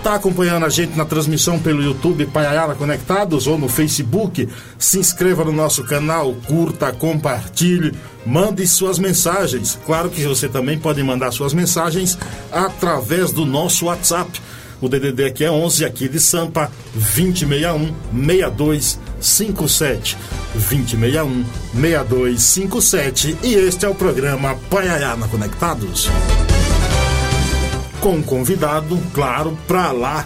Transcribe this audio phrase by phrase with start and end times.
[0.04, 4.48] Tá acompanhando a gente na transmissão pelo YouTube Paiaiana Conectados ou no Facebook?
[4.78, 7.96] Se inscreva no nosso canal, curta, compartilhe,
[8.28, 9.76] mande suas mensagens.
[9.88, 12.16] Claro que você também pode mandar suas mensagens
[12.52, 14.40] através do nosso WhatsApp
[14.80, 20.18] o DDD aqui é 11, aqui de Sampa, 2061 6257.
[20.54, 23.38] 2061 6257.
[23.44, 26.10] E este é o programa Paiayana Conectados.
[28.00, 30.26] Com um convidado, claro, pra lá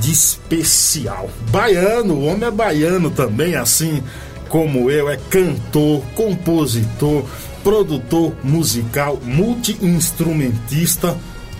[0.00, 1.28] de especial.
[1.50, 4.02] Baiano, o homem é baiano também, assim
[4.48, 7.24] como eu, é cantor, compositor,
[7.62, 11.14] produtor musical, multi-instrumentista,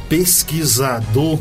[0.08, 1.38] pesquisador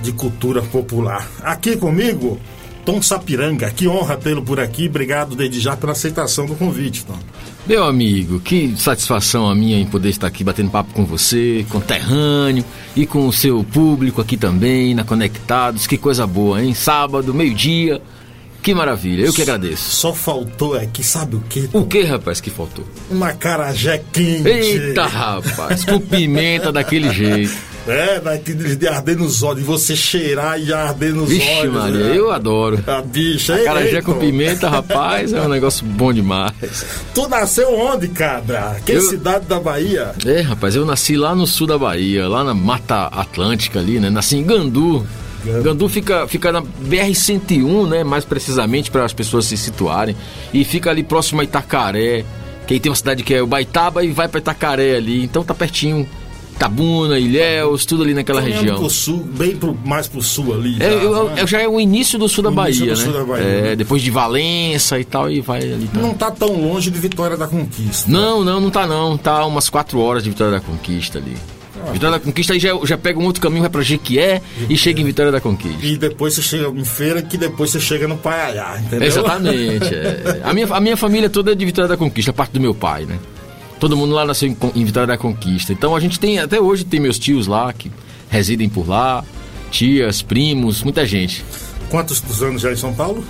[0.00, 1.28] de cultura popular.
[1.42, 2.38] Aqui comigo,
[2.84, 3.70] Tom Sapiranga.
[3.70, 4.86] Que honra tê-lo por aqui.
[4.86, 7.18] Obrigado desde já pela aceitação do convite, Tom.
[7.66, 11.78] Meu amigo, que satisfação a minha em poder estar aqui batendo papo com você, com
[11.78, 12.64] o Terrâneo
[12.96, 15.86] e com o seu público aqui também, na Conectados.
[15.86, 16.72] Que coisa boa, hein?
[16.72, 18.00] Sábado, meio-dia.
[18.62, 19.90] Que maravilha, eu que agradeço.
[19.90, 21.68] Só faltou aqui, sabe o que?
[21.72, 22.84] O que, rapaz, que faltou?
[23.10, 24.48] Uma carajé quente.
[24.48, 27.56] Eita, rapaz, com pimenta daquele jeito.
[27.88, 31.72] É, vai ter de arder nos olhos, e você cheirar e arder nos Vixe, olhos.
[31.74, 32.18] Maria, né?
[32.18, 32.82] eu adoro.
[32.86, 36.52] A bicha, A carajé com pimenta, rapaz, é um negócio bom demais.
[37.14, 38.76] Tu nasceu onde, cabra?
[38.84, 40.12] Que Eu- cidade da Bahia?
[40.26, 44.10] É, rapaz, eu nasci lá no sul da Bahia, lá na Mata Atlântica ali, né?
[44.10, 45.06] Nasci em Gandu.
[45.44, 45.62] Gandu.
[45.62, 48.04] Gandu fica, fica na BR-101, né?
[48.04, 50.16] Mais precisamente para as pessoas se situarem.
[50.52, 52.24] E fica ali próximo a Itacaré,
[52.66, 55.22] que aí tem uma cidade que é o Baitaba e vai para Itacaré ali.
[55.24, 56.06] Então tá pertinho.
[56.58, 58.78] Tabuna, Ilhéus, tudo ali naquela Caminhando região.
[58.80, 60.76] Pro sul, bem pro, mais pro sul ali.
[60.80, 61.46] É, já, eu- né?
[61.46, 62.96] já é o início do sul da O Bahia, né?
[62.96, 63.76] sul da Bahia, é, né?
[63.76, 65.88] depois de Valença e tal, e vai ali.
[65.92, 66.00] Tá.
[66.00, 68.10] Não tá tão longe de Vitória da Conquista.
[68.10, 69.16] Não, não, não tá não.
[69.16, 71.34] Tá umas quatro horas de Vitória da Conquista ali.
[71.86, 74.76] Ah, Vitória da Conquista aí já, já pega um outro caminho, vai pra Jequié e
[74.76, 75.86] chega em Vitória da Conquista.
[75.86, 79.06] E depois você chega em feira, que depois você chega no Paiaiá, entendeu?
[79.06, 79.94] Exatamente.
[79.94, 80.40] é.
[80.42, 82.74] A, minha, a minha família toda é de Vitória da Conquista, a parte do meu
[82.74, 83.16] pai, né?
[83.80, 85.72] Todo mundo lá nasceu em, em Vitória da Conquista.
[85.72, 87.90] Então a gente tem, até hoje tem meus tios lá que
[88.28, 89.24] residem por lá,
[89.70, 91.44] tias, primos, muita gente.
[91.90, 93.24] Quantos anos já em São Paulo?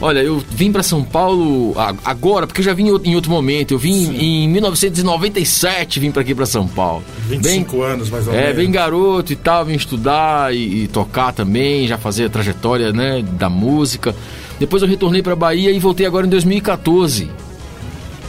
[0.00, 3.72] Olha, eu vim pra São Paulo agora, porque eu já vim em outro- momento.
[3.74, 7.02] Eu vim em 1997, vim pra aqui pra São Paulo.
[7.28, 8.56] 25 anos, mais ou É, menos.
[8.56, 13.22] bem garoto e tal, vim estudar e, e tocar também, já fazer a trajetória, né,
[13.32, 14.14] da música.
[14.60, 17.28] Depois eu retornei pra Bahia e voltei agora em 2014.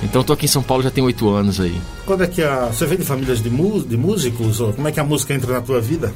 [0.04, 1.76] Então tô aqui em São Paulo já tem oito anos aí.
[2.06, 2.68] Quando é que a...
[2.68, 4.60] Você vem de famílias de, mu- de músicos?
[4.62, 6.14] Ou como é que a música entra na tua vida?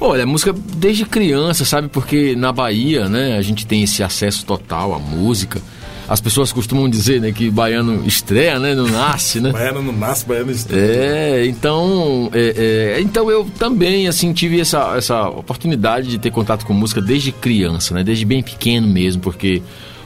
[0.00, 1.88] Olha, música desde criança, sabe?
[1.88, 5.60] Porque na Bahia, né, a gente tem esse acesso total à música.
[6.08, 9.52] As pessoas costumam dizer, né, que baiano estreia, né, não nasce, né?
[9.54, 10.76] Baiano não nasce, baiano estuda.
[10.76, 16.66] É, então, é, é, então eu também assim tive essa, essa oportunidade de ter contato
[16.66, 18.02] com música desde criança, né?
[18.02, 19.62] Desde bem pequeno mesmo, porque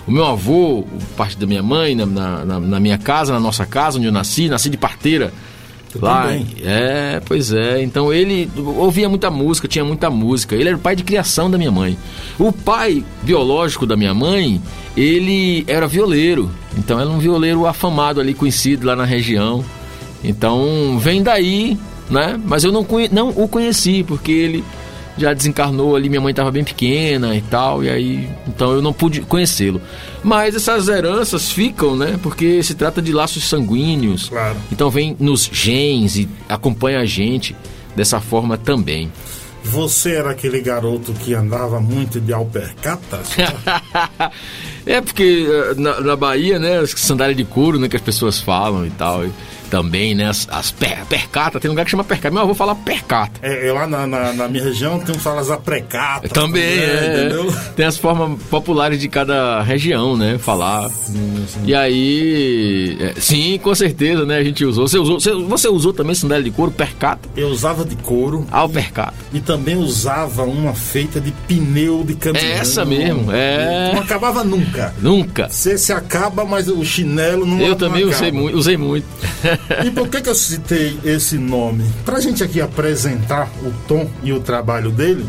[0.07, 0.85] o meu avô,
[1.17, 4.49] parte da minha mãe, na, na, na- minha casa, na nossa casa onde eu nasci,
[4.49, 5.33] nasci de parteira.
[6.01, 6.47] Lá, também?
[6.63, 7.83] é, pois é.
[7.83, 10.55] Então ele ouvia muita música, tinha muita música.
[10.55, 11.97] Ele era o pai de criação da minha mãe.
[12.39, 14.61] O pai biológico da minha mãe,
[14.95, 16.51] ele era violeiro.
[16.77, 19.65] Então era um violeiro afamado ali, conhecido lá na região.
[20.23, 21.79] Então vem daí,
[22.11, 22.39] né?
[22.45, 24.65] Mas eu não, não o conheci, porque ele
[25.19, 28.93] já desencarnou ali, minha mãe estava bem pequena e tal, e aí então eu não
[28.93, 29.81] pude conhecê-lo.
[30.23, 32.19] Mas essas heranças ficam, né?
[32.23, 34.29] Porque se trata de laços sanguíneos.
[34.29, 34.57] Claro.
[34.71, 37.57] Então vem nos genes e acompanha a gente
[37.95, 39.11] dessa forma também.
[39.65, 43.21] Você era aquele garoto que andava muito de alpercata?
[44.87, 48.87] é porque eh, na, na Bahia, né, sandália de couro, né, que as pessoas falam
[48.87, 49.25] e tal.
[49.71, 50.29] Também, né?
[50.29, 52.33] As, as per, percata, tem lugar que chama percata.
[52.33, 53.41] Meu avô fala percata.
[53.43, 56.29] É, lá na, na, na, minha região tem um falas a precata.
[56.29, 57.27] Também, né, é.
[57.27, 57.55] Entendeu?
[57.75, 60.39] Tem as formas populares de cada região, né?
[60.39, 60.89] Falar.
[60.91, 61.61] Sim, sim.
[61.65, 62.97] E aí.
[63.01, 64.39] É, sim, com certeza, né?
[64.39, 64.89] A gente usou.
[64.89, 67.29] Você usou, você, você usou também sandália de couro, percata?
[67.37, 68.47] Eu usava de couro.
[68.51, 69.15] Ah, o percata.
[69.33, 72.47] E também usava uma feita de pneu de caminhão.
[72.47, 73.93] É essa mesmo, é.
[73.93, 74.95] Não acabava nunca.
[75.01, 75.49] Nunca.
[75.49, 79.07] Você se acaba, mas o chinelo não Eu também não usei muito, usei muito.
[79.85, 81.85] E por que, que eu citei esse nome?
[82.05, 85.25] Pra gente aqui apresentar o Tom e o trabalho dele,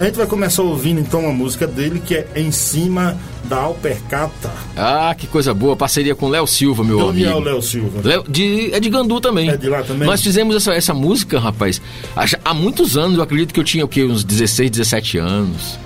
[0.00, 4.50] a gente vai começar ouvindo então uma música dele que é Em Cima da Alpercata.
[4.76, 5.74] Ah, que coisa boa.
[5.74, 7.30] Parceria com Léo Silva, meu Onde amigo.
[7.30, 8.00] é o Léo Silva?
[8.06, 9.48] Léo, de, é de Gandu também.
[9.50, 10.06] É de lá também?
[10.06, 11.80] Nós fizemos essa, essa música, rapaz,
[12.44, 13.16] há muitos anos.
[13.16, 14.04] Eu acredito que eu tinha o quê?
[14.04, 15.78] Uns 16, 17 anos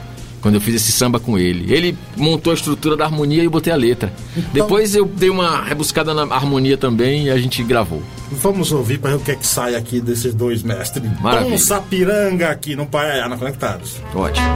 [0.43, 1.73] quando eu fiz esse samba com ele.
[1.73, 4.13] Ele montou a estrutura da harmonia e eu botei a letra.
[4.37, 8.03] Então, Depois eu dei uma rebuscada na harmonia também e a gente gravou.
[8.31, 11.05] Vamos ouvir para ver o que é que sai aqui desses dois mestres.
[11.21, 11.53] Maravilha.
[11.53, 13.97] Tom Sapiranga aqui no Paiana Conectados.
[14.15, 14.47] Ótimo.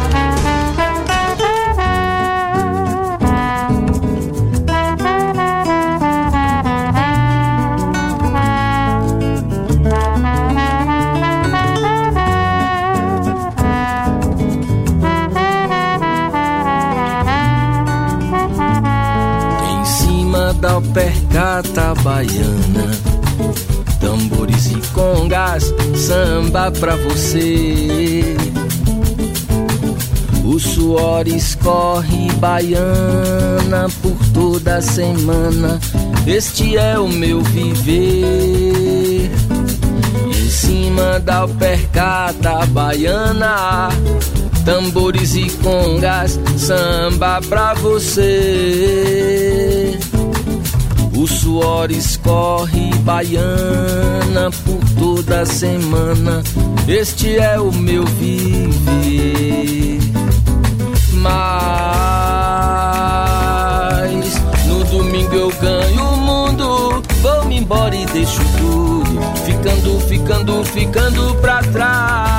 [20.97, 22.91] Percata baiana.
[24.01, 28.35] Tambores e congas, samba pra você.
[30.43, 35.79] O suor escorre baiana por toda semana.
[36.27, 39.31] Este é o meu viver.
[40.29, 43.91] Em cima da percata baiana,
[44.65, 49.56] tambores e congas, samba pra você.
[51.17, 56.43] O suor escorre baiana por toda semana.
[56.87, 59.99] Este é o meu viver.
[61.15, 61.43] Mas
[64.67, 67.03] no domingo eu ganho o mundo.
[67.23, 69.19] Vou-me embora e deixo tudo.
[69.47, 72.36] Ficando, ficando, ficando pra trás.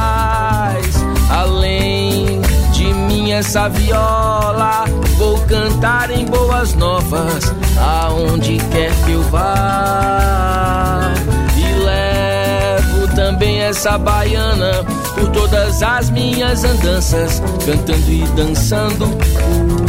[3.38, 4.86] Essa viola.
[5.16, 11.14] Vou cantar em boas novas aonde quer que eu vá.
[11.56, 19.08] E levo também essa baiana por todas as minhas andanças, cantando e dançando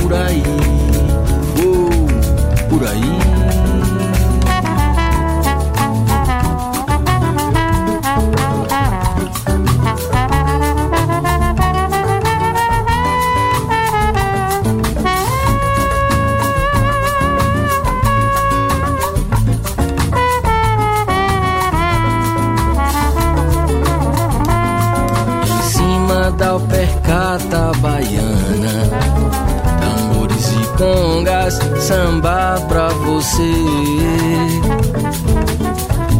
[0.02, 0.42] por aí.
[1.64, 3.27] Oh, por aí.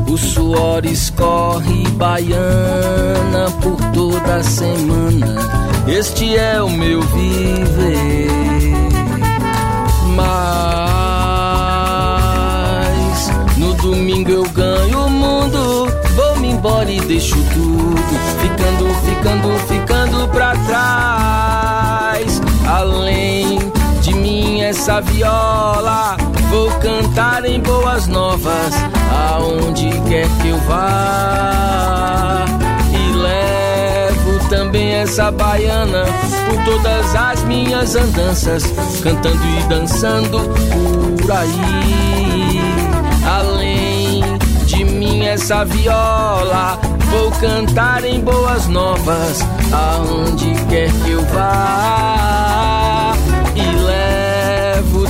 [0.07, 5.37] O suor escorre baiana por toda semana.
[5.87, 8.29] Este é o meu viver.
[12.95, 15.91] Mas no domingo eu ganho o mundo.
[16.15, 17.97] Vou-me embora e deixo tudo.
[18.43, 22.41] Ficando, ficando, ficando pra trás.
[22.67, 23.59] Além
[24.03, 26.17] de mim, essa viola.
[26.51, 28.75] Vou cantar em boas novas.
[29.31, 32.45] Aonde quer que eu vá.
[32.93, 36.05] E levo também essa baiana.
[36.47, 38.65] Por todas as minhas andanças.
[39.03, 40.41] Cantando e dançando
[41.21, 42.61] por aí.
[43.27, 44.23] Além
[44.65, 46.79] de mim, essa viola.
[47.11, 49.41] Vou cantar em boas novas,
[49.73, 52.98] aonde quer que eu vá.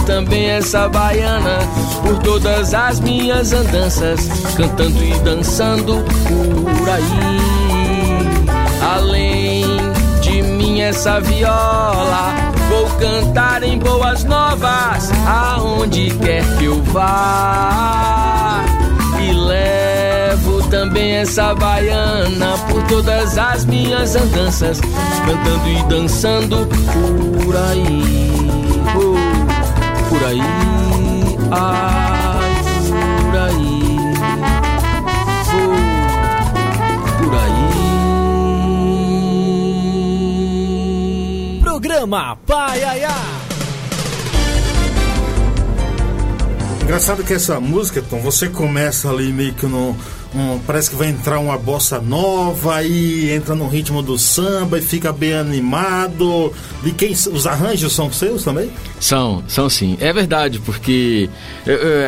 [0.09, 1.59] Também essa baiana
[2.03, 7.39] por todas as minhas andanças, cantando e dançando por aí.
[8.95, 9.67] Além
[10.23, 12.35] de mim, essa viola.
[12.71, 18.65] Vou cantar em boas novas, aonde quer que eu vá.
[19.21, 26.67] E levo também essa baiana por todas as minhas andanças, cantando e dançando
[27.45, 28.48] por aí,
[30.29, 30.41] aí,
[31.51, 32.63] ai,
[33.23, 33.99] por aí,
[35.55, 35.59] oh,
[37.23, 37.69] por aí.
[41.63, 43.17] Programa Pai Aiá.
[46.83, 49.97] Engraçado que essa música, Tom, você começa ali meio que no.
[50.35, 54.83] Um, parece que vai entrar uma bossa nova, aí entra no ritmo do samba e
[54.83, 56.53] fica bem animado.
[56.85, 58.71] E quem, os arranjos são seus também?
[59.01, 59.97] São, são sim.
[60.01, 61.31] É verdade, porque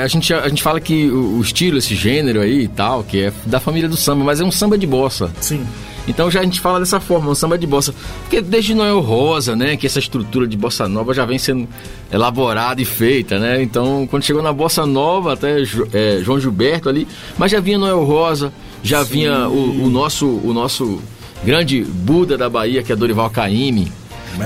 [0.02, 3.24] a, gente, a gente fala que o, o estilo, esse gênero aí e tal, que
[3.24, 5.30] é da família do samba, mas é um samba de bossa.
[5.40, 5.66] Sim.
[6.08, 7.94] Então já a gente fala dessa forma, um samba de bossa.
[8.22, 11.68] Porque desde Noel Rosa, né, que essa estrutura de bossa nova já vem sendo
[12.12, 13.62] elaborada e feita, né?
[13.62, 17.06] Então, quando chegou na bossa nova, até é, João Gilberto ali,
[17.38, 18.52] mas já vinha Noel Rosa,
[18.82, 19.12] já Sim.
[19.12, 21.00] vinha o, o, nosso o nosso
[21.44, 23.92] grande Buda da Bahia, que é Dorival Caymmi.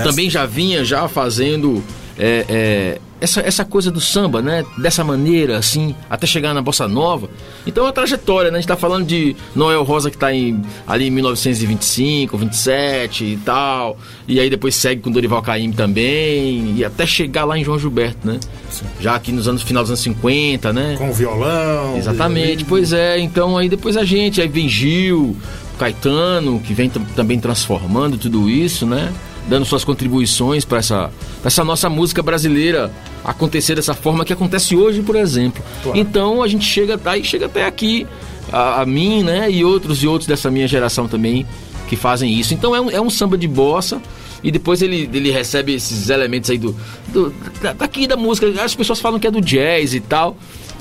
[0.02, 1.82] Também já vinha já fazendo
[2.18, 4.64] é, é, essa, essa coisa do samba, né?
[4.78, 7.28] Dessa maneira, assim, até chegar na bossa nova.
[7.66, 8.58] Então é uma trajetória, né?
[8.58, 13.36] A gente tá falando de Noel Rosa que tá em, ali em 1925, 27 e
[13.38, 13.96] tal.
[14.28, 16.74] E aí depois segue com Dorival Caymmi também.
[16.76, 18.38] E até chegar lá em João Gilberto, né?
[18.70, 18.84] Sim.
[19.00, 20.96] Já aqui nos anos final dos anos 50, né?
[20.98, 21.96] Com violão.
[21.96, 22.64] Exatamente, e...
[22.64, 23.18] pois é.
[23.18, 25.34] Então aí depois a gente, aí vem Gil,
[25.78, 29.12] Caetano, que vem também transformando tudo isso, né?
[29.48, 31.10] Dando suas contribuições para essa,
[31.44, 32.90] essa nossa música brasileira
[33.24, 35.62] acontecer dessa forma que acontece hoje, por exemplo.
[35.82, 35.98] Claro.
[35.98, 38.06] Então a gente chega aí chega até aqui
[38.52, 41.46] a, a, mim, né, e outros e outros dessa minha geração também
[41.88, 42.54] que fazem isso.
[42.54, 44.00] Então é um, é um samba de bossa
[44.42, 46.76] e depois ele, ele recebe esses elementos aí do,
[47.08, 47.34] do
[47.78, 48.46] daqui da música.
[48.62, 50.36] As pessoas falam que é do jazz e tal.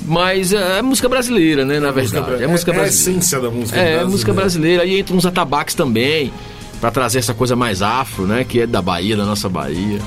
[0.06, 1.80] Mas é, é música brasileira, né?
[1.80, 2.44] Na verdade.
[2.44, 2.82] É, música brasileira.
[2.82, 4.02] É a essência da música é, brasileira.
[4.02, 4.84] É, música brasileira.
[4.84, 6.34] Aí entra uns atabaques também
[6.84, 8.44] para trazer essa coisa mais afro, né?
[8.44, 10.02] Que é da Bahia, da nossa Bahia.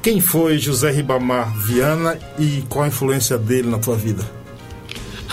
[0.00, 4.22] Quem foi José Ribamar Viana e qual a influência dele na tua vida?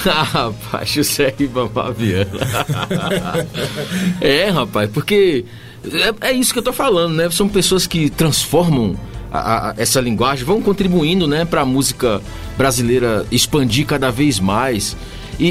[0.05, 2.29] Ah, rapaz, José Ribamar Viana.
[4.21, 5.45] é, rapaz, porque
[5.85, 7.29] é, é, isso que eu tô falando, né?
[7.29, 8.95] São pessoas que transformam
[9.31, 12.21] a, a, essa linguagem, vão contribuindo, né, para a música
[12.57, 14.95] brasileira expandir cada vez mais.
[15.39, 15.47] E,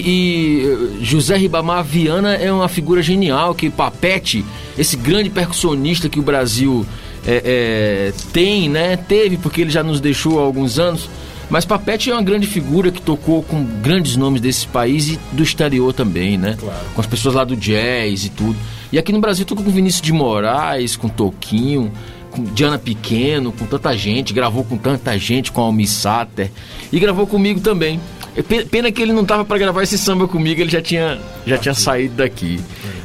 [1.00, 4.44] e, José Ribamar Viana é uma figura genial que Papete,
[4.76, 6.84] esse grande percussionista que o Brasil
[7.26, 8.96] é, é, tem, né?
[8.96, 11.08] Teve, porque ele já nos deixou há alguns anos.
[11.48, 15.44] Mas Papete é uma grande figura que tocou com grandes nomes desse país e do
[15.44, 16.56] exterior também, né?
[16.58, 16.84] Claro.
[16.92, 18.56] Com as pessoas lá do jazz e tudo.
[18.90, 21.92] E aqui no Brasil tocou com Vinícius de Moraes, com Toquinho,
[22.30, 26.50] com Diana Pequeno, com tanta gente, gravou com tanta gente, com Almi Sater,
[26.92, 28.00] e gravou comigo também.
[28.36, 31.56] É pena que ele não tava para gravar esse samba comigo, ele já tinha, já
[31.56, 32.60] tinha saído daqui.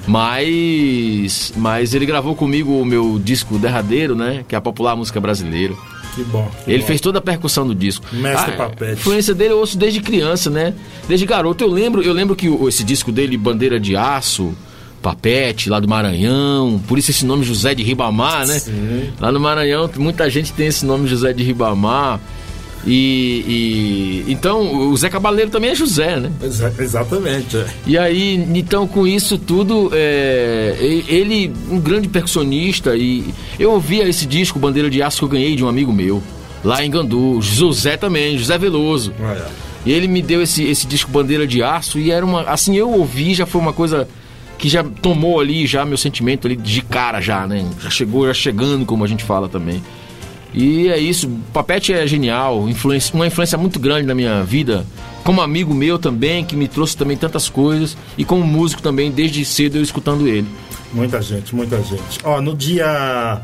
[0.06, 4.44] Mas, mas ele gravou comigo o meu disco derradeiro, né?
[4.48, 5.74] Que é a popular música brasileira.
[6.16, 6.52] Que bom.
[6.66, 6.88] Que ele bom.
[6.88, 8.06] fez toda a percussão do disco.
[8.12, 8.92] Mestre ah, Papete.
[8.92, 10.74] A influência dele eu ouço desde criança, né?
[11.08, 11.64] Desde garoto.
[11.64, 14.54] Eu lembro, eu lembro que esse disco dele, Bandeira de Aço,
[15.02, 16.82] Papete, lá do Maranhão.
[16.88, 18.60] Por isso esse nome José de Ribamar, né?
[18.60, 19.14] Sim.
[19.20, 22.20] Lá no Maranhão, muita gente tem esse nome José de Ribamar.
[22.86, 26.32] E, e, então o Zé Cabaleiro também é José, né?
[26.42, 27.58] Exa exatamente.
[27.58, 27.68] É.
[27.86, 34.26] E aí, então com isso tudo, é, ele um grande percussionista e eu ouvia esse
[34.26, 36.24] disco Bandeira de Aço que eu ganhei de um amigo meu
[36.64, 39.14] lá em Gandu, José também, José Veloso.
[39.20, 39.48] Ah, é.
[39.86, 42.90] E ele me deu esse, esse disco Bandeira de Aço e era uma assim eu
[42.92, 44.08] ouvi já foi uma coisa
[44.58, 47.68] que já tomou ali já meu sentimento ali de cara já, né?
[47.80, 49.82] Já chegou já chegando como a gente fala também.
[50.54, 54.86] E é isso, Papete é genial, influência, uma influência muito grande na minha vida,
[55.24, 59.46] como amigo meu também, que me trouxe também tantas coisas, e como músico também, desde
[59.46, 60.48] cedo eu escutando ele.
[60.92, 62.20] Muita gente, muita gente.
[62.24, 63.42] Ó, no dia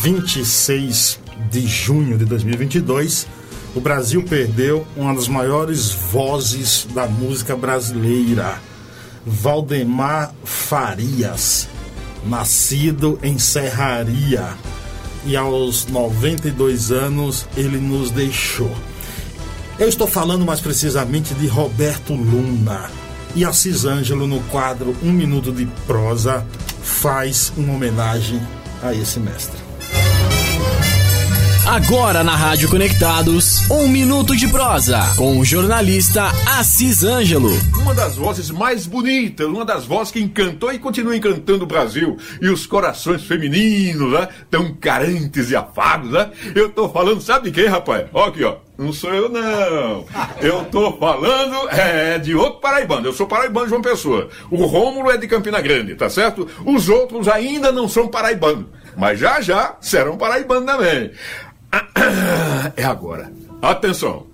[0.00, 1.20] 26
[1.50, 3.26] de junho de 2022,
[3.74, 8.54] o Brasil perdeu uma das maiores vozes da música brasileira,
[9.26, 11.68] Valdemar Farias,
[12.26, 14.56] nascido em Serraria
[15.26, 18.70] e aos 92 anos ele nos deixou.
[19.78, 22.90] Eu estou falando mais precisamente de Roberto Luna.
[23.34, 26.46] E Assis Ângelo, no quadro Um Minuto de Prosa,
[26.82, 28.40] faz uma homenagem
[28.82, 29.65] a esse mestre.
[31.66, 37.50] Agora na Rádio Conectados, um minuto de prosa com o jornalista Assis Ângelo.
[37.82, 42.16] Uma das vozes mais bonitas, uma das vozes que encantou e continua encantando o Brasil
[42.40, 44.28] e os corações femininos, né?
[44.48, 46.30] Tão carentes e afados, né?
[46.54, 48.06] Eu tô falando, sabe de quem, rapaz?
[48.12, 48.58] Ó aqui, ó.
[48.78, 50.04] Não sou eu, não.
[50.40, 53.06] Eu tô falando é, de outro paraibano.
[53.06, 54.28] Eu sou paraibano João Pessoa.
[54.50, 56.46] O Rômulo é de Campina Grande, tá certo?
[56.64, 58.66] Os outros ainda não são paraibanos.
[58.96, 61.10] Mas já já serão paraibanos também.
[62.76, 63.32] É agora.
[63.62, 64.26] Atenção.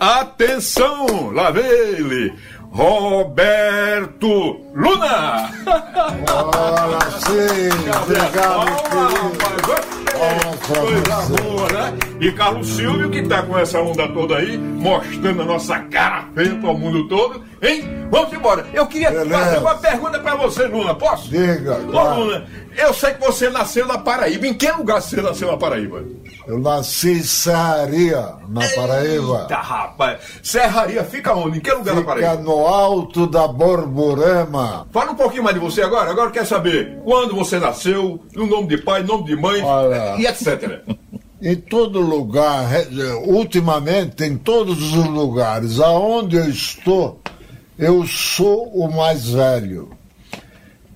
[0.00, 1.30] Atenção!
[1.30, 2.34] Lá vem ele!
[2.72, 5.50] Roberto Luna!
[5.66, 7.68] Olha sim!
[8.02, 11.98] Obrigado, Coisa boa, né?
[12.20, 16.54] E Carlos Silvio, que tá com essa onda toda aí, mostrando a nossa cara feia
[16.54, 18.02] para o mundo todo, hein?
[18.10, 18.66] Vamos embora.
[18.74, 19.38] Eu queria Beleza.
[19.38, 20.94] fazer uma pergunta para você, Luna.
[20.94, 21.30] Posso?
[21.30, 21.78] Diga.
[21.78, 22.14] Ô.
[22.14, 24.46] Luna, eu sei que você nasceu na Paraíba.
[24.46, 26.04] Em que lugar você nasceu na Paraíba?
[26.46, 29.40] Eu nasci em Serraria, na Paraíba.
[29.42, 30.20] Eita, rapaz.
[30.42, 31.58] Serraria fica onde?
[31.58, 32.30] Em que lugar fica na Paraíba?
[32.32, 34.86] Fica no alto da Borborema.
[34.92, 36.10] Fala um pouquinho mais de você agora.
[36.10, 40.01] Agora eu quero saber quando você nasceu, o nome de pai, nome de mãe Olha,
[40.18, 40.82] e etc.
[41.44, 42.68] Em todo lugar,
[43.26, 47.20] ultimamente, em todos os lugares aonde eu estou,
[47.76, 49.90] eu sou o mais velho.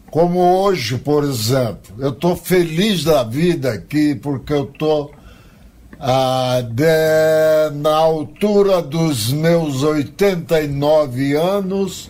[0.08, 5.10] Como hoje, por exemplo, eu estou feliz da vida aqui porque eu estou
[5.98, 6.62] ah,
[7.74, 12.08] na altura dos meus 89 anos,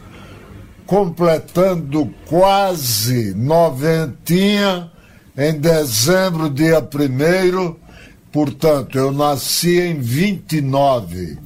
[0.85, 4.91] completando quase noventinha
[5.37, 7.87] em dezembro, dia 1
[8.37, 11.39] Portanto, eu nasci em 29,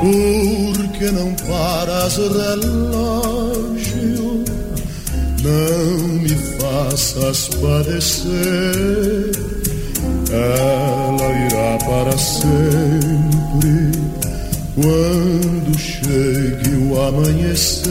[0.00, 3.54] Por que não paras, relógio?
[5.40, 9.57] Não me faças padecer.
[10.30, 13.92] Ela irá para sempre
[14.74, 17.90] quando chegue o amanhecer,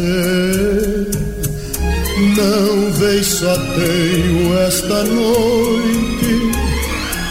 [2.38, 6.51] não vês só tenho esta noite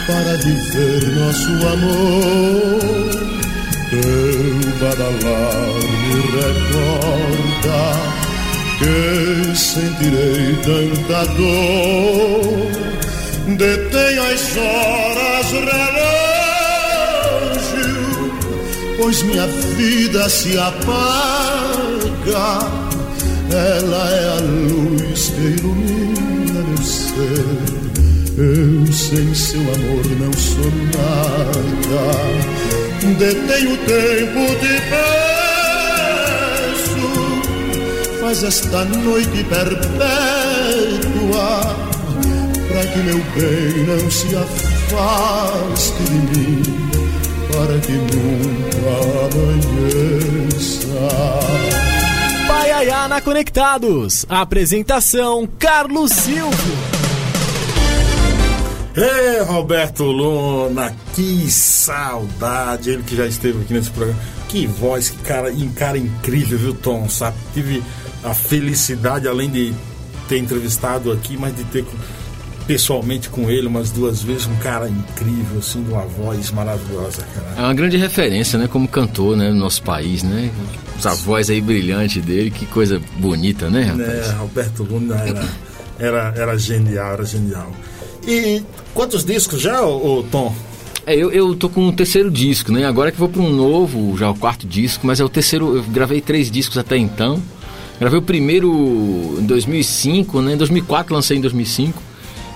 [0.06, 2.80] para viver nosso amor.
[3.90, 7.82] Teu badalar me recorda
[8.78, 13.05] que sentirei tanta dor.
[13.46, 16.26] Detém as horas relógio
[19.06, 20.96] pois minha vida se apaga.
[23.48, 27.46] Ela é a luz que ilumina meu ser.
[28.36, 32.04] Eu sem seu amor não sou nada.
[33.16, 34.74] Detenho o tempo, te
[36.80, 37.06] peço.
[38.20, 39.94] Faz esta noite perpétua,
[42.76, 46.62] para que meu bem não se afaste de mim
[47.50, 48.76] para que nunca
[49.34, 50.88] amanheça.
[52.46, 54.26] Paiaiana Conectados.
[54.28, 56.76] Apresentação Carlos Silvio.
[58.94, 62.90] Ei, Roberto Luna, que saudade!
[62.90, 64.20] Ele que já esteve aqui nesse programa.
[64.50, 67.08] Que voz, que cara, um cara incrível, viu, Tom?
[67.08, 67.38] Sabe?
[67.54, 67.82] Tive
[68.22, 69.72] a felicidade, além de
[70.28, 71.86] ter entrevistado aqui, mas de ter
[72.66, 77.54] pessoalmente com ele umas duas vezes, um cara incrível, assim, de uma voz maravilhosa, cara.
[77.56, 80.50] É uma grande referência, né, como cantor, né, no nosso país, né?
[81.04, 84.28] A voz aí brilhante dele, que coisa bonita, né, rapaz?
[84.28, 85.48] É, Roberto Luna era,
[85.98, 87.70] era, era genial, era genial.
[88.26, 90.52] E quantos discos já, o Tom?
[91.06, 92.84] É, eu, eu tô com o terceiro disco, né?
[92.84, 95.82] Agora que vou para um novo, já o quarto disco, mas é o terceiro, eu
[95.84, 97.40] gravei três discos até então.
[98.00, 100.54] Gravei o primeiro em 2005, né?
[100.54, 102.02] Em 2004 lancei em 2005.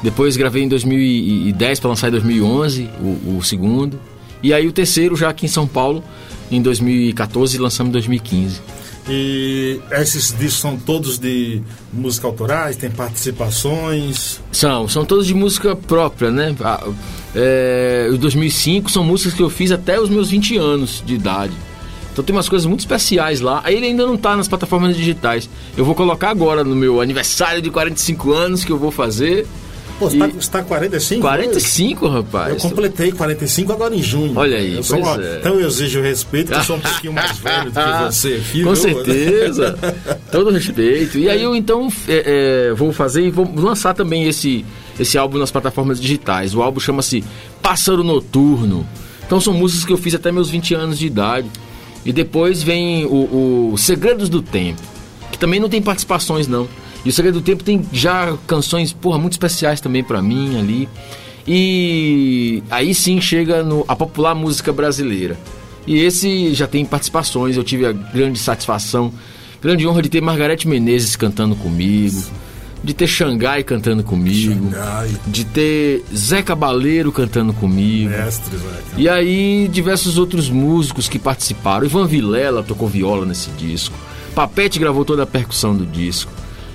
[0.02, 4.00] Depois gravei em 2010 para lançar em 2011 o, o, segundo.
[4.42, 6.02] E aí o terceiro já aqui em São Paulo
[6.50, 8.60] em 2014 e lançamos em 2015.
[9.08, 11.60] E esses discos são todos de
[11.92, 14.40] música autorais, tem participações?
[14.52, 16.54] São, são todos de música própria, né?
[17.34, 21.52] É, os 2005 são músicas que eu fiz até os meus 20 anos de idade.
[22.12, 23.60] Então tem umas coisas muito especiais lá.
[23.64, 25.48] Aí ele ainda não está nas plataformas digitais.
[25.76, 29.46] Eu vou colocar agora no meu aniversário de 45 anos que eu vou fazer.
[30.00, 30.38] Pô, você, e...
[30.38, 31.20] está, 45?
[31.20, 32.14] 45, hoje?
[32.14, 32.48] rapaz.
[32.54, 34.32] Eu completei 45 agora em junho.
[34.34, 35.36] Olha aí, eu sou, é.
[35.40, 38.64] Então eu exijo respeito, que eu sou um pouquinho mais velho do que você aqui.
[38.64, 39.78] Com certeza.
[40.32, 41.18] Todo respeito.
[41.18, 44.64] E aí eu então é, é, vou fazer e vou lançar também esse,
[44.98, 46.54] esse álbum nas plataformas digitais.
[46.54, 47.22] O álbum chama-se
[47.60, 48.88] Pássaro Noturno.
[49.26, 51.46] Então são músicas que eu fiz até meus 20 anos de idade.
[52.06, 54.80] E depois vem o, o Segredos do Tempo,
[55.30, 56.66] que também não tem participações não.
[57.04, 60.88] E o Segredo do Tempo tem já canções, porra, muito especiais também para mim ali.
[61.46, 65.38] E aí sim chega no, a popular música brasileira.
[65.86, 69.12] E esse já tem participações, eu tive a grande satisfação,
[69.62, 72.22] grande honra de ter Margarete Menezes cantando comigo,
[72.84, 75.10] de ter Xangai cantando comigo, Xangai.
[75.26, 78.10] de ter Zé Cabaleiro cantando comigo.
[78.10, 78.82] Mestre, Zeca.
[78.98, 81.84] E aí diversos outros músicos que participaram.
[81.84, 83.96] Ivan Vilela tocou viola nesse disco.
[84.34, 86.30] Papete gravou toda a percussão do disco.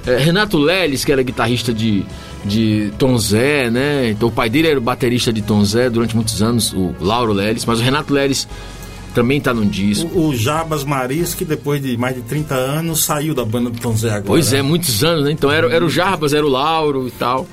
[0.06, 2.06] É, Renato Leles, que era guitarrista de
[2.46, 4.12] de Tom Zé, né?
[4.12, 7.34] Então o pai dele era o baterista de Tom Zé durante muitos anos, o Lauro
[7.34, 8.48] Leles, mas o Renato Leles
[9.13, 10.08] também tá num disco.
[10.13, 13.80] O, o Jabas Maris, que depois de mais de 30 anos saiu da banda do
[13.80, 14.26] Tom Zé agora.
[14.26, 15.32] Pois é, muitos anos, né?
[15.32, 17.48] Então era, era o Jarbas, era o Lauro e tal.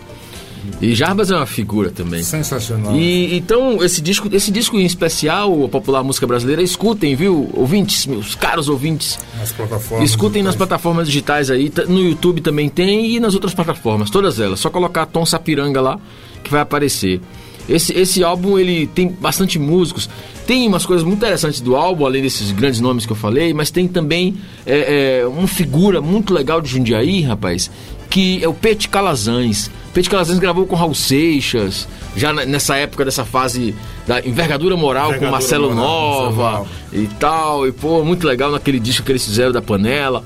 [0.81, 2.22] E Jarbas é uma figura também.
[2.22, 2.96] Sensacional.
[2.96, 8.07] E então esse disco, esse disco em especial, a popular música brasileira, escutem, viu, ouvintes,
[8.07, 9.18] meus caros ouvintes.
[9.38, 10.11] Nas plataformas.
[10.11, 10.68] Escutem nas digitais.
[10.68, 14.61] plataformas digitais aí, no YouTube também tem e nas outras plataformas, todas elas.
[14.61, 15.98] Só colocar Tom Sapiranga lá
[16.42, 17.20] que vai aparecer.
[17.68, 20.09] Esse, esse álbum ele tem bastante músicos.
[20.46, 23.70] Tem umas coisas muito interessantes do álbum, além desses grandes nomes que eu falei, mas
[23.70, 27.70] tem também é, é, uma figura muito legal de Jundiaí, rapaz,
[28.12, 29.70] que é o Pete Calazans.
[29.94, 33.75] Pete Calazans gravou com Raul Seixas, já nessa época dessa fase
[34.07, 37.66] da envergadura moral com Envergadura Marcelo Moral, Nova Marcelo e tal.
[37.66, 40.22] E pô, muito legal naquele disco que eles fizeram da panela.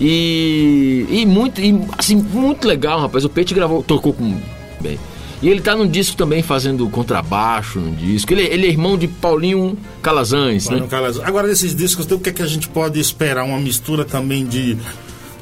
[0.00, 3.24] E, e muito, e, assim, muito legal, rapaz.
[3.24, 4.36] O Pete gravou, tocou com.
[4.80, 4.98] Bem.
[5.40, 8.32] E ele tá num disco também fazendo contrabaixo no disco.
[8.32, 10.76] Ele, ele é irmão de Paulinho Calazans, né?
[10.76, 13.44] Mano, Carlos, Agora, desses discos, o que é que a gente pode esperar?
[13.44, 14.76] Uma mistura também de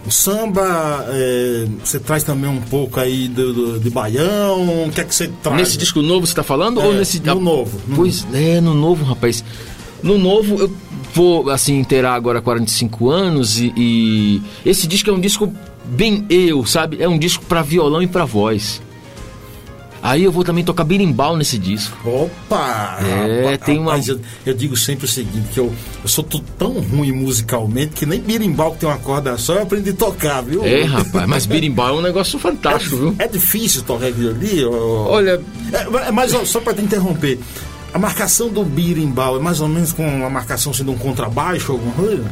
[0.09, 5.05] samba, é, você traz também um pouco aí do, do- de baião, o que é
[5.05, 5.57] que você traz?
[5.59, 6.81] Nesse disco novo você tá falando?
[6.81, 7.21] É, ou nesse.
[7.21, 9.43] no novo, no pois é, no novo, rapaz.
[10.03, 10.73] No novo, eu
[11.13, 15.53] vou, assim, inteirar agora 45 anos e, e esse disco é um disco
[15.85, 17.03] bem eu, sabe?
[17.03, 18.81] É um disco pra violão e pra voz.
[20.03, 21.97] Aí eu vou também tocar berimbau nesse disco.
[22.09, 22.99] Opa!
[23.01, 26.25] É, rapaz, tem uma- Eu, eu digo sempre o seguinte, que eu, eu sou
[26.59, 30.41] tão ruim musicalmente que nem birimbau que tem uma corda só eu aprendi a tocar,
[30.43, 30.65] viu?
[30.65, 33.15] É, rapaz, mas berimbau é um negócio fantástico, viu?
[33.19, 34.65] É difícil tocar aquilo ali?
[34.65, 35.41] Olha,
[35.73, 37.39] É, é mais, ó, só para te interromper,
[37.93, 41.93] a marcação do birimbau é mais ou menos com a marcação sendo um contrabaixo, alguma
[41.93, 42.25] coisa?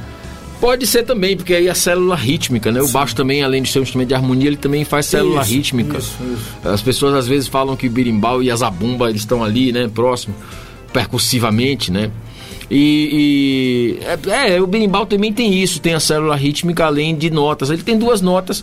[0.61, 2.81] Pode ser também, porque aí a célula rítmica, né?
[2.83, 5.51] O baixo também, além de ser um instrumento de harmonia, ele também faz célula Isso,
[5.53, 5.99] rítmica.
[5.99, 6.69] isso, isso.
[6.69, 9.89] As pessoas às vezes falam que o birimbau e a zabumba eles estão ali, né?
[9.93, 10.35] Próximo,
[10.93, 12.11] percussivamente, né?
[12.71, 17.31] E, e- é, é, o berimbau também tem isso, tem a célula rítmica além de
[17.31, 17.71] notas.
[17.71, 18.63] Ele tem duas notas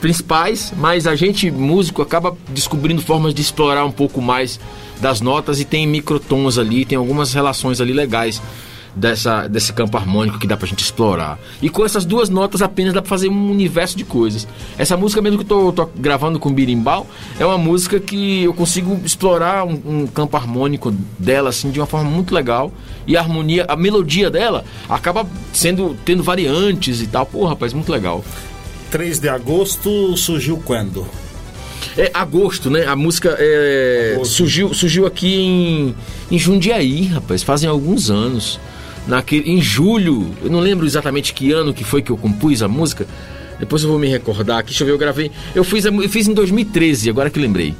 [0.00, 4.60] principais, mas a gente músico acaba descobrindo formas de explorar um pouco mais
[5.00, 8.40] das notas e tem microtons ali, tem algumas relações ali legais
[8.96, 11.38] dessa, desse campo harmônico que dá pra gente explorar.
[11.60, 14.48] E com essas duas notas apenas dá pra fazer um universo de coisas.
[14.78, 17.06] Essa música mesmo que eu tô, tô gravando com birimbau
[17.38, 21.86] é uma música que eu consigo explorar um, um campo harmônico dela assim de uma
[21.86, 22.72] forma muito legal
[23.06, 27.26] e a harmonia, a melodia dela acaba sendo tendo variantes e tal.
[27.26, 28.24] Pô, rapaz, muito legal.
[28.90, 31.06] 3 de agosto surgiu quando?
[31.98, 32.86] É agosto, né?
[32.86, 35.94] A música é, surgiu, surgiu aqui em,
[36.30, 38.58] em Jundiaí, rapaz, fazem alguns anos.
[39.06, 42.68] Naquele, em julho, eu não lembro exatamente que ano que foi que eu compus a
[42.68, 43.06] música.
[43.58, 44.70] Depois eu vou me recordar aqui.
[44.70, 45.30] Deixa eu ver, eu gravei.
[45.54, 47.74] Eu fiz, eu fiz em 2013, agora que lembrei.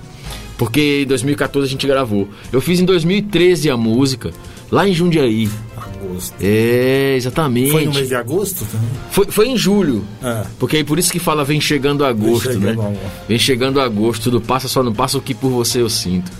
[0.56, 2.28] Porque em 2014 a gente gravou.
[2.52, 4.30] Eu fiz em 2013 a música,
[4.70, 5.50] lá em Jundiaí.
[5.76, 6.34] Agosto.
[6.40, 7.72] É, exatamente.
[7.72, 8.88] Foi no mês de agosto também?
[9.10, 10.04] Foi, foi em julho.
[10.22, 10.44] É.
[10.58, 12.70] Porque aí por isso que fala vem chegando agosto, chegando né?
[12.70, 13.00] agosto.
[13.28, 16.30] Vem chegando agosto, tudo passa, só não passa o que por você eu sinto.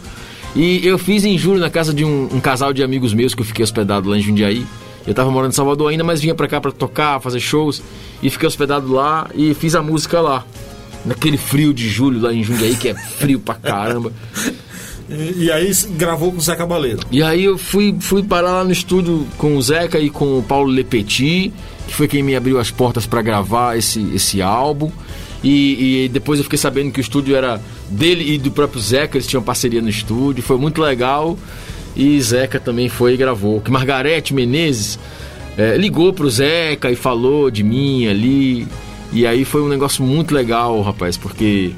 [0.57, 3.43] E eu fiz em julho na casa de um, um casal de amigos meus que
[3.43, 4.67] eu fiquei hospedado lá em Jundiaí.
[5.07, 7.83] Eu tava morando em Salvador ainda, mas vinha pra cá pra tocar, fazer shows.
[8.23, 10.45] E fiquei hospedado lá e fiz a música lá.
[11.05, 14.11] Naquele frio de julho lá em Jundiaí, que é frio pra caramba.
[15.09, 17.01] E, e aí gravou com o Zé Cabaleiro.
[17.13, 20.43] E aí eu fui, fui parar lá no estúdio com o Zeca e com o
[20.43, 21.53] Paulo Lepetit,
[21.87, 24.91] que foi quem me abriu as portas para gravar esse, esse álbum.
[25.49, 29.17] E, e depois eu fiquei sabendo que o estúdio era dele e do próprio Zeca,
[29.17, 31.39] eles tinham parceria no estúdio, foi muito legal.
[31.95, 33.61] E Zeca também foi e gravou.
[33.61, 34.99] Que Margarete Menezes
[35.57, 38.67] eh, ligou pro Zeca e falou de mim ali.
[39.13, 41.71] E aí foi um negócio muito legal, rapaz, porque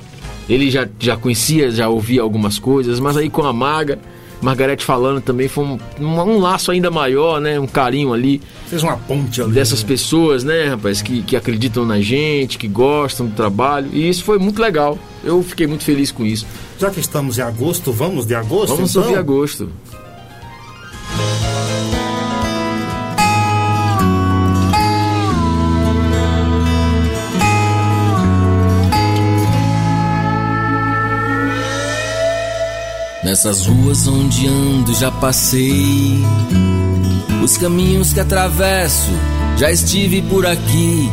[0.48, 3.98] ele já, já conhecia, já ouvia algumas coisas, mas aí com a Maga,
[4.40, 7.58] Margarete falando também foi um, um, um laço ainda maior, né?
[7.58, 9.52] Um carinho ali Fez uma ponte ali.
[9.52, 9.88] dessas né?
[9.88, 13.88] pessoas, né, rapaz, que, que acreditam na gente, que gostam do trabalho.
[13.92, 14.98] E isso foi muito legal.
[15.24, 16.46] Eu fiquei muito feliz com isso.
[16.78, 18.74] Já que estamos em agosto, vamos de agosto?
[18.74, 19.02] Vamos então?
[19.02, 19.70] ouvir agosto.
[33.38, 36.20] Nessas ruas onde ando já passei,
[37.40, 39.12] os caminhos que atravesso,
[39.56, 41.08] já estive por aqui.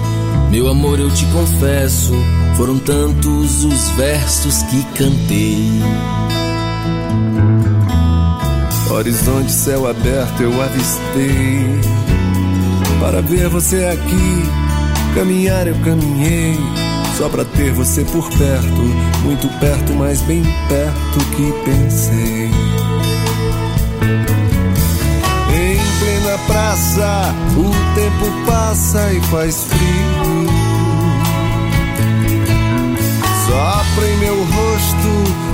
[0.49, 2.13] Meu amor, eu te confesso,
[2.57, 5.69] foram tantos os versos que cantei.
[8.89, 11.79] Horizonte, céu aberto eu avistei.
[13.01, 16.84] Para ver você aqui, caminhar eu caminhei.
[17.17, 18.81] Só pra ter você por perto,
[19.23, 22.51] muito perto, mas bem perto que pensei.
[25.49, 30.45] Em plena praça, o tempo passa e faz frio.
[33.45, 35.07] Sopra em meu rosto,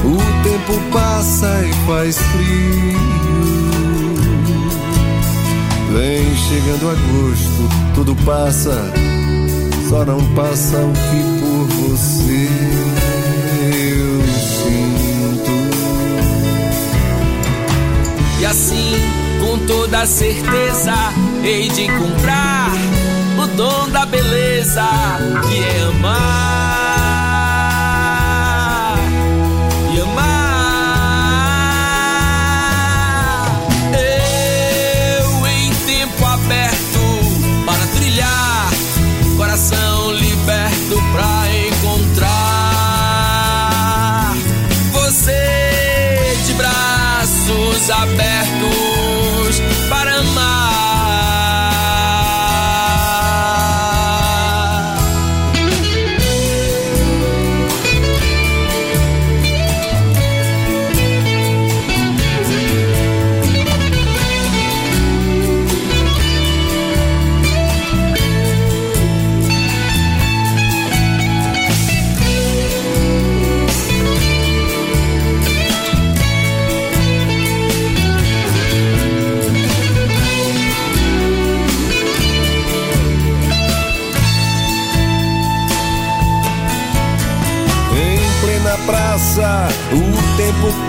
[0.05, 3.01] o tempo passa e faz frio.
[5.93, 8.91] Vem chegando agosto, tudo passa,
[9.89, 11.40] só não passa o que
[19.71, 20.93] toda certeza,
[21.43, 22.71] hei de encontrar
[23.37, 24.83] o dom da beleza
[25.47, 26.90] que é amar.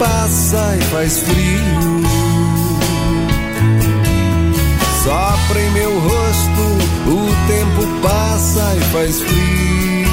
[0.03, 2.03] Passa e faz frio.
[5.05, 6.65] Sopra em meu rosto,
[7.07, 10.09] o tempo passa e faz frio.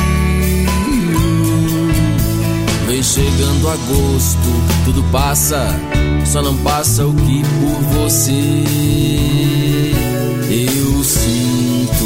[2.86, 4.50] Vem chegando agosto,
[4.86, 5.76] tudo passa,
[6.24, 8.64] só não passa o que por você
[10.52, 12.06] eu sinto.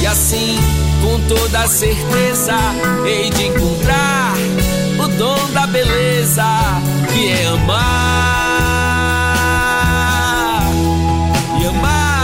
[0.00, 0.58] E assim,
[1.02, 2.54] com toda certeza,
[3.06, 4.25] hei de encontrar
[5.66, 6.44] beleza
[7.12, 8.66] que é amar.
[11.60, 12.16] E amar.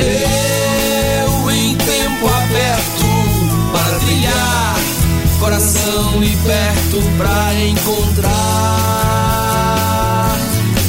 [0.00, 3.06] Eu em tempo aberto
[3.72, 4.76] para trilhar,
[5.40, 8.28] coração liberto pra encontrar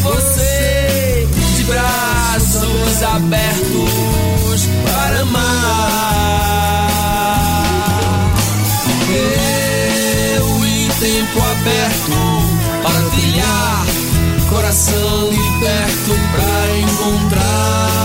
[0.03, 1.27] você
[1.57, 4.08] de braços abertos
[11.59, 12.15] aberto
[12.83, 13.85] para trilhar,
[14.49, 17.99] coração liberto pra encontrar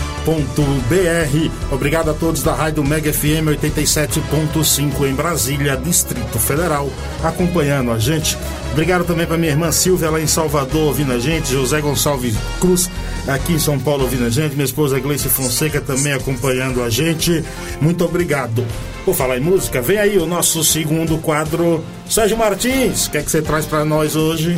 [1.71, 6.89] Obrigado a todos da Rádio Mega FM 87.5 em Brasília, Distrito Federal,
[7.23, 8.37] acompanhando a gente.
[8.71, 12.89] Obrigado também para minha irmã Silvia lá em Salvador ouvindo a gente, José Gonçalves Cruz
[13.27, 17.43] aqui em São Paulo ouvindo a gente, minha esposa Gleice Fonseca também acompanhando a gente.
[17.79, 18.65] Muito obrigado.
[19.05, 21.83] Por falar em música, vem aí o nosso segundo quadro.
[22.09, 24.57] Sérgio Martins, o que é que você traz para nós hoje?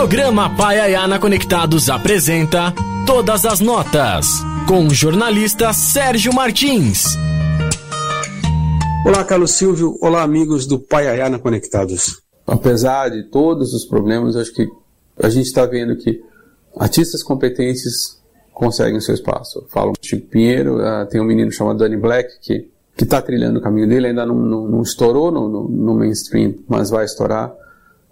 [0.00, 2.72] Programa Paiaiá na Conectados apresenta
[3.06, 4.28] Todas as Notas,
[4.66, 7.04] com o jornalista Sérgio Martins.
[9.04, 9.98] Olá, Carlos Silvio.
[10.00, 12.22] Olá, amigos do Paiaiá na Conectados.
[12.46, 14.66] Apesar de todos os problemas, acho que
[15.22, 16.24] a gente está vendo que
[16.78, 18.18] artistas competentes
[18.54, 19.66] conseguem o seu espaço.
[19.68, 23.62] Falo Chico Pinheiro, uh, tem um menino chamado Danny Black que que está trilhando o
[23.62, 27.50] caminho dele, ainda não, não, não estourou no, no, no, mainstream, mas vai estourar.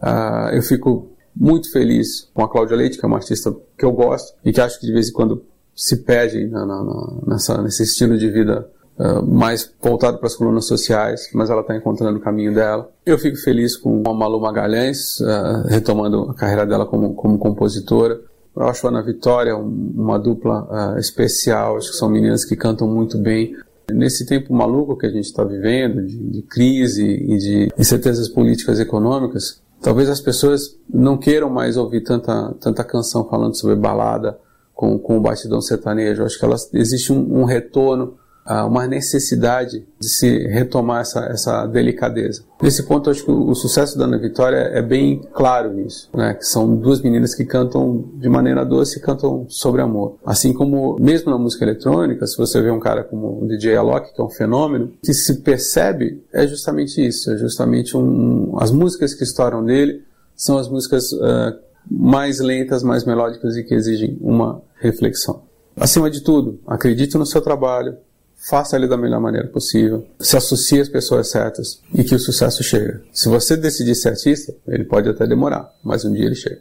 [0.02, 3.92] Uh, eu fico muito feliz com a Cláudia Leite, que é uma artista que eu
[3.92, 7.84] gosto e que acho que de vez em quando se perde na, na, nessa, nesse
[7.84, 12.20] estilo de vida uh, mais voltado para as colunas sociais, mas ela está encontrando o
[12.20, 12.90] caminho dela.
[13.06, 18.20] Eu fico feliz com a Malu Magalhães, uh, retomando a carreira dela como, como compositora.
[18.56, 22.88] Eu acho a Ana Vitória uma dupla uh, especial, acho que são meninas que cantam
[22.88, 23.54] muito bem.
[23.90, 28.78] Nesse tempo maluco que a gente está vivendo, de, de, crise e de incertezas políticas
[28.78, 34.38] e econômicas, talvez as pessoas não queiram mais ouvir tanta, tanta canção falando sobre balada
[34.74, 36.24] com, com o batidão sertanejo.
[36.24, 38.16] Acho que elas, existe um, um retorno
[38.64, 42.42] uma necessidade de se retomar essa, essa delicadeza.
[42.62, 46.34] Nesse ponto, acho que o, sucesso da Ana Vitória é bem claro nisso, né?
[46.34, 50.16] Que são duas meninas que cantam de maneira doce e cantam sobre amor.
[50.24, 54.14] Assim como, mesmo na música eletrônica, se você vê um cara como o DJ Alok,
[54.14, 59.14] que é um fenômeno, que se percebe é justamente isso, é justamente um, as músicas
[59.14, 60.02] que estouram dele
[60.34, 61.58] são as músicas uh,
[61.90, 65.42] mais lentas, mais melódicas e que exigem uma reflexão.
[65.76, 67.96] Acima de tudo, acredite no seu trabalho,
[68.38, 72.62] faça ele da melhor maneira possível, se associe às pessoas certas e que o sucesso
[72.62, 73.02] chega.
[73.12, 76.60] Se você decidir ser artista, ele pode até demorar, mas um dia ele chega.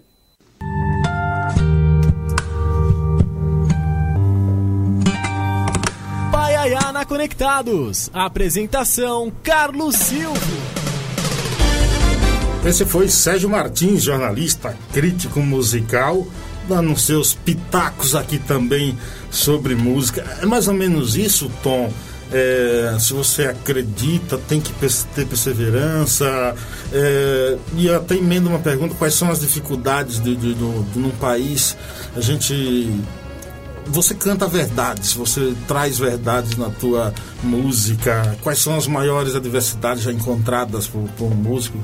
[6.31, 8.09] Paiaiá na Conectados.
[8.11, 10.57] Apresentação Carlos Silvio.
[12.65, 16.27] Esse foi Sérgio Martins, jornalista, crítico musical
[16.67, 18.97] dando seus pitacos aqui também
[19.37, 20.25] sobre música.
[20.41, 21.91] É mais ou menos isso, Tom.
[22.31, 26.55] É, se você acredita, tem que ter perseverança.
[26.91, 31.11] É, e até emendo uma pergunta: quais são as dificuldades de, de, de, de num
[31.11, 31.77] país?
[32.15, 32.91] A gente.
[33.89, 38.35] Você canta verdades, você traz verdades na tua música.
[38.41, 41.77] Quais são as maiores adversidades já encontradas por, por um músico?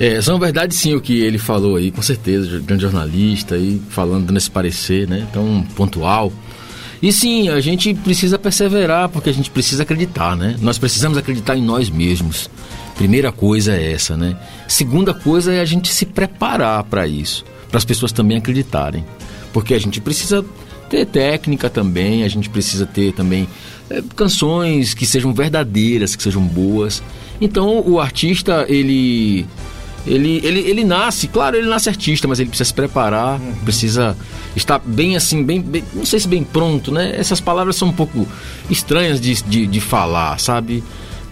[0.00, 4.32] É, são verdade sim o que ele falou aí, com certeza, grande jornalista aí, falando
[4.32, 6.32] nesse parecer, né, tão pontual.
[7.02, 10.56] E sim, a gente precisa perseverar, porque a gente precisa acreditar, né?
[10.60, 12.50] Nós precisamos acreditar em nós mesmos.
[12.96, 14.36] Primeira coisa é essa, né?
[14.66, 19.04] Segunda coisa é a gente se preparar para isso, para as pessoas também acreditarem.
[19.52, 20.44] Porque a gente precisa
[20.90, 23.48] ter técnica também, a gente precisa ter também
[23.88, 27.00] é, canções que sejam verdadeiras, que sejam boas.
[27.40, 29.46] Então o artista, ele
[30.08, 33.54] ele, ele, ele nasce, claro, ele nasce artista, mas ele precisa se preparar, uhum.
[33.64, 34.16] precisa
[34.56, 37.14] estar bem assim, bem, bem, não sei se bem pronto, né?
[37.16, 38.26] Essas palavras são um pouco
[38.70, 40.82] estranhas de, de, de falar, sabe?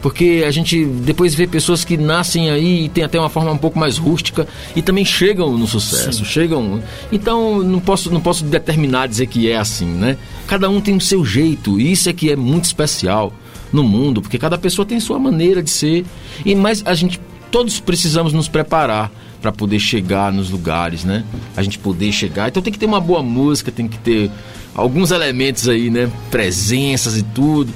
[0.03, 3.59] Porque a gente depois vê pessoas que nascem aí e tem até uma forma um
[3.59, 6.25] pouco mais rústica e também chegam no sucesso, Sim.
[6.25, 6.83] chegam.
[7.11, 10.17] Então não posso não posso determinar dizer que é assim, né?
[10.47, 13.33] Cada um tem o seu jeito e isso é que é muito especial
[13.73, 16.05] no mundo, porque cada pessoa tem sua maneira de ser.
[16.45, 17.19] E mais a gente
[17.57, 21.25] todos precisamos nos preparar para poder chegar nos lugares, né?
[21.57, 22.49] A gente poder chegar.
[22.49, 24.31] Então tem que ter uma boa música, tem que ter
[24.75, 26.13] alguns elementos aí, né?
[26.31, 27.73] Presenças e tudo.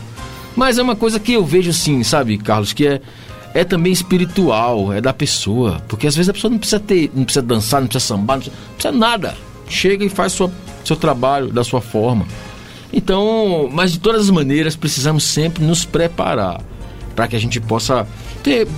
[0.54, 3.00] Mas é uma coisa que eu vejo assim, sabe, Carlos, que é
[3.54, 7.24] é também espiritual, é da pessoa, porque às vezes a pessoa não precisa ter, não
[7.24, 9.34] precisa dançar, não precisa sambar, não precisa, não precisa nada.
[9.66, 10.52] Chega e faz sua,
[10.84, 12.26] seu trabalho da sua forma.
[12.92, 16.60] Então, mas de todas as maneiras precisamos sempre nos preparar
[17.16, 18.06] para que a gente possa
[18.42, 18.68] ter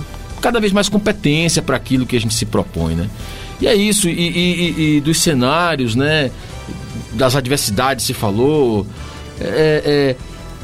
[0.43, 3.09] cada vez mais competência para aquilo que a gente se propõe, né?
[3.61, 6.29] E é isso, e, e, e dos cenários, né?
[7.13, 8.85] Das adversidades se falou.
[9.39, 10.15] É, é,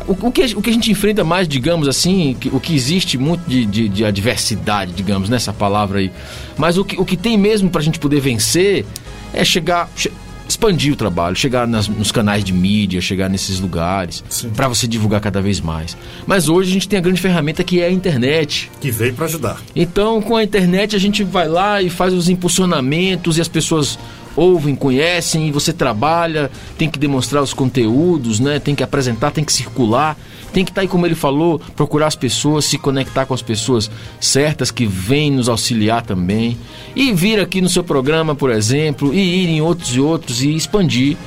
[0.06, 3.18] o, o, que, o que a gente enfrenta mais, digamos assim, que, o que existe
[3.18, 6.12] muito de, de, de, adversidade, digamos, nessa palavra aí.
[6.58, 8.86] Mas o que, o que tem mesmo para a gente poder vencer
[9.34, 9.90] é chegar
[10.60, 14.22] expandir o trabalho, chegar nas, nos canais de mídia, chegar nesses lugares,
[14.56, 15.96] para você divulgar cada vez mais.
[16.28, 18.70] Mas hoje a gente tem a grande ferramenta que é a internet.
[18.82, 19.62] Que veio para ajudar.
[19.74, 23.98] Então, com a internet, a gente vai lá e faz os impulsionamentos e as pessoas
[24.36, 28.60] ouvem, conhecem, e você trabalha, tem que demonstrar os conteúdos, né?
[28.60, 30.18] tem que apresentar, tem que circular.
[30.54, 33.42] Tem que estar tá aí, como ele falou, procurar as pessoas, se conectar com as
[33.42, 36.58] pessoas certas que vêm nos auxiliar também.
[36.96, 40.56] E vir aqui no seu programa, por exemplo, e ir em outros e outros e
[40.56, 41.18] expandir.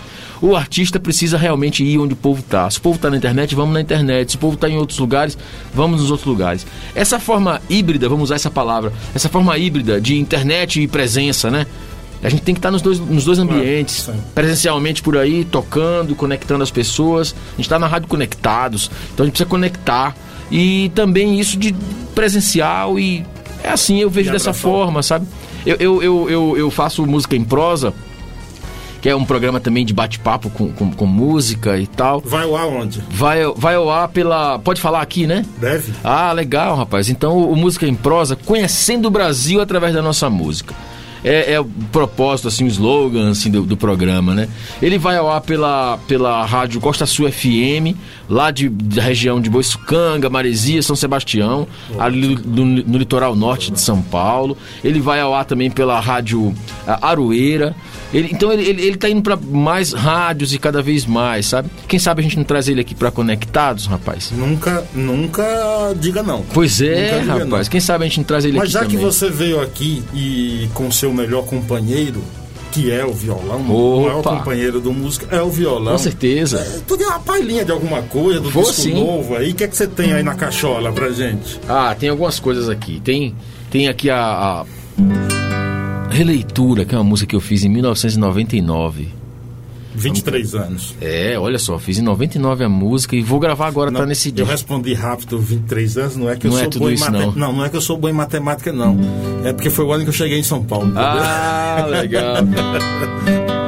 [0.43, 2.69] O artista precisa realmente ir onde o povo está.
[2.69, 4.33] Se o povo está na internet, vamos na internet.
[4.33, 5.39] Se o povo está em outros lugares,
[5.73, 6.67] vamos nos outros lugares.
[6.97, 11.65] Essa forma híbrida, vamos usar essa palavra, essa forma híbrida de internet e presença, né?
[12.23, 16.63] A gente tem que estar nos dois, nos dois ambientes, presencialmente por aí, tocando, conectando
[16.63, 17.35] as pessoas.
[17.55, 20.15] A gente está na rádio conectados, então a gente precisa conectar.
[20.51, 21.75] E também isso de
[22.15, 23.25] presencial e
[23.65, 25.27] é assim, eu vejo dessa forma, sabe?
[25.65, 27.95] Eu, eu, eu, eu, eu faço música em prosa,
[29.01, 32.21] que é um programa também de bate-papo com, com, com, música e tal.
[32.21, 33.03] Vai ao ar onde?
[33.11, 34.59] Vai, vai ao ar pela.
[34.59, 35.45] Pode falar aqui, né?
[35.59, 35.93] Deve.
[36.03, 37.09] Ah, legal, rapaz.
[37.09, 40.75] Então, o Música em Prosa, conhecendo o Brasil através da nossa música.
[41.25, 44.49] É, é, o propósito, assim, o slogan assim, do, do, programa, né?
[44.81, 47.97] Ele vai ao ar pela, pela rádio Costa Sul FM,
[48.29, 51.67] lá de, da região de Boiçucanga, Maresia, São Sebastião,
[51.99, 54.57] ali no, no, litoral norte de São Paulo.
[54.83, 56.55] Ele vai ao ar também pela rádio
[56.87, 57.75] Aroeira.
[58.13, 61.71] Ele, então ele, ele, ele tá indo para mais rádios e cada vez mais, sabe?
[61.89, 64.31] Quem sabe a gente não traz ele aqui para Conectados, rapaz?
[64.37, 66.43] Nunca, nunca diga não.
[66.53, 67.69] Pois é, rapaz.
[67.69, 68.97] Quem sabe a gente não traz ele Mas aqui já também.
[68.99, 72.23] que você veio aqui e com seu melhor companheiro,
[72.71, 73.73] que é o violão, Opa.
[73.73, 75.93] o maior companheiro do músico é o violão.
[75.93, 76.59] Com certeza.
[76.59, 78.95] É, tu deu uma palhinha de alguma coisa, do Vou disco sim.
[78.95, 79.53] novo aí.
[79.53, 81.61] O que é que você tem aí na cachola pra gente?
[81.69, 83.01] Ah, tem algumas coisas aqui.
[83.05, 83.35] Tem,
[83.71, 84.65] tem aqui a, a
[86.13, 89.09] Releitura, que é uma música que eu fiz em 1999.
[89.95, 90.95] 23 anos.
[91.03, 94.29] É, olha só, fiz em 99 a música e vou gravar agora, não, tá nesse
[94.31, 94.45] Eu dia.
[94.47, 97.27] respondi rápido, 23 anos, não é que Não eu é sou tudo bom em matemática.
[97.39, 97.49] não.
[97.49, 98.99] Não, não é que eu sou bom em matemática, não.
[99.45, 100.87] É porque foi o ano que eu cheguei em São Paulo.
[100.87, 101.03] entendeu?
[101.05, 102.37] Ah, legal.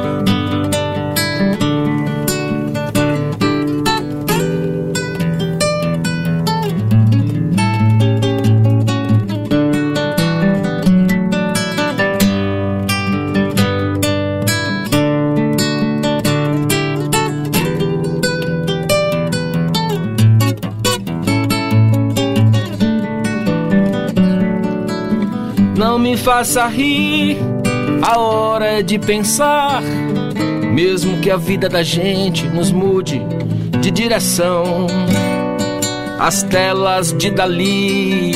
[26.15, 27.37] me faça rir,
[28.01, 29.83] a hora é de pensar.
[30.73, 33.21] Mesmo que a vida da gente nos mude
[33.81, 34.87] de direção.
[36.21, 38.33] As telas de Dali,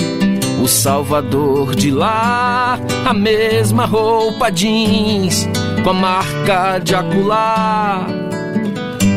[0.60, 5.48] o Salvador de lá, a mesma roupa jeans
[5.84, 8.08] com a marca de acolá.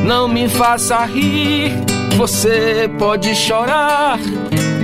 [0.05, 1.72] Não me faça rir,
[2.16, 4.20] você pode chorar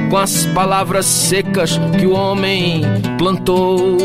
[0.10, 2.82] com as palavras secas que o homem
[3.18, 3.98] plantou.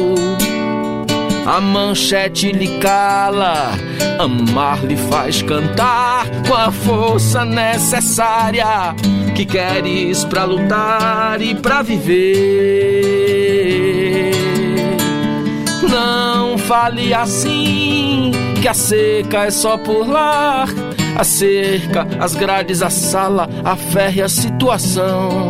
[1.46, 3.72] A manchete lhe cala,
[4.18, 8.94] amar lhe faz cantar com a força necessária
[9.34, 13.12] que queres pra lutar e pra viver.
[15.88, 18.30] Não fale assim,
[18.61, 20.64] que a seca é só por lá.
[21.16, 25.48] A cerca, as grades, a sala, a férrea situação.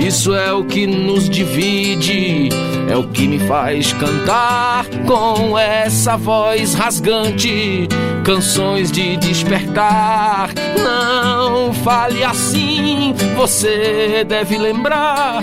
[0.00, 2.48] Isso é o que nos divide,
[2.90, 7.86] é o que me faz cantar com essa voz rasgante,
[8.24, 10.50] canções de despertar.
[10.82, 15.42] Não fale assim, você deve lembrar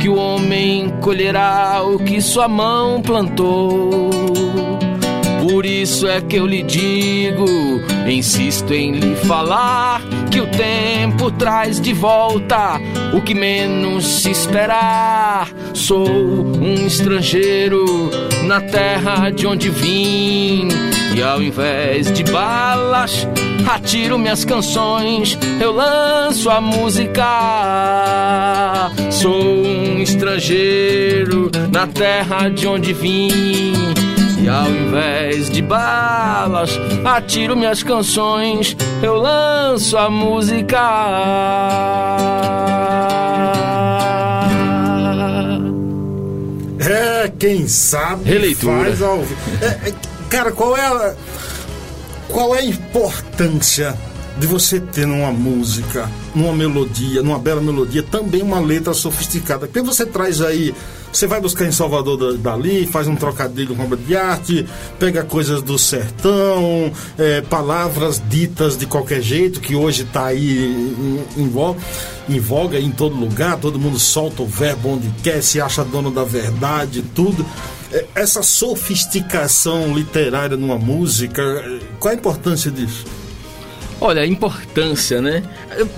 [0.00, 4.39] que o homem colherá o que sua mão plantou.
[5.60, 7.44] Por isso é que eu lhe digo,
[8.08, 10.00] insisto em lhe falar
[10.30, 12.80] que o tempo traz de volta
[13.12, 15.50] o que menos se esperar.
[15.74, 18.08] Sou um estrangeiro
[18.44, 20.68] na terra de onde vim
[21.14, 23.28] e ao invés de balas
[23.68, 27.22] atiro minhas canções, eu lanço a música.
[29.10, 34.09] Sou um estrangeiro na terra de onde vim.
[34.42, 36.70] E ao invés de balas,
[37.04, 40.78] atiro minhas canções, eu lanço a música.
[46.80, 48.84] É, quem sabe Releitura.
[48.84, 49.18] faz ao.
[49.60, 49.94] É, é,
[50.30, 51.14] cara, qual é a
[52.30, 53.96] qual é a importância
[54.38, 59.66] de você ter numa música, numa melodia, numa bela melodia, também uma letra sofisticada?
[59.66, 60.74] Porque você traz aí,
[61.12, 64.66] você vai buscar em Salvador da- dali, faz um trocadilho com obra de arte,
[64.98, 70.58] pega coisas do sertão, é, palavras ditas de qualquer jeito, que hoje está aí
[71.36, 71.80] em, em voga,
[72.28, 76.10] em voga em todo lugar, todo mundo solta o verbo onde quer, se acha dono
[76.10, 77.44] da verdade, tudo.
[77.92, 83.04] É, Essa sofisticação literária numa música, é, qual a importância disso?
[84.00, 85.42] Olha, a importância, né?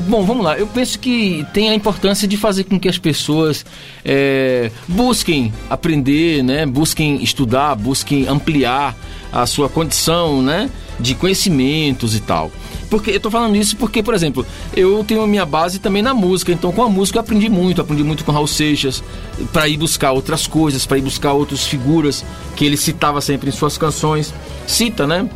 [0.08, 0.58] Bom, vamos lá.
[0.58, 3.64] Eu penso que tem a importância de fazer com que as pessoas
[4.04, 6.66] é, busquem aprender, né?
[6.66, 8.96] Busquem estudar, busquem ampliar
[9.32, 10.68] a sua condição, né?
[10.98, 12.50] De conhecimentos e tal.
[12.90, 14.44] Porque eu tô falando isso porque, por exemplo,
[14.76, 17.80] eu tenho a minha base também na música, então com a música eu aprendi muito,
[17.80, 19.02] aprendi muito com Raul Seixas,
[19.52, 22.22] para ir buscar outras coisas, para ir buscar outras figuras
[22.54, 24.34] que ele citava sempre em suas canções.
[24.66, 25.26] Cita, né?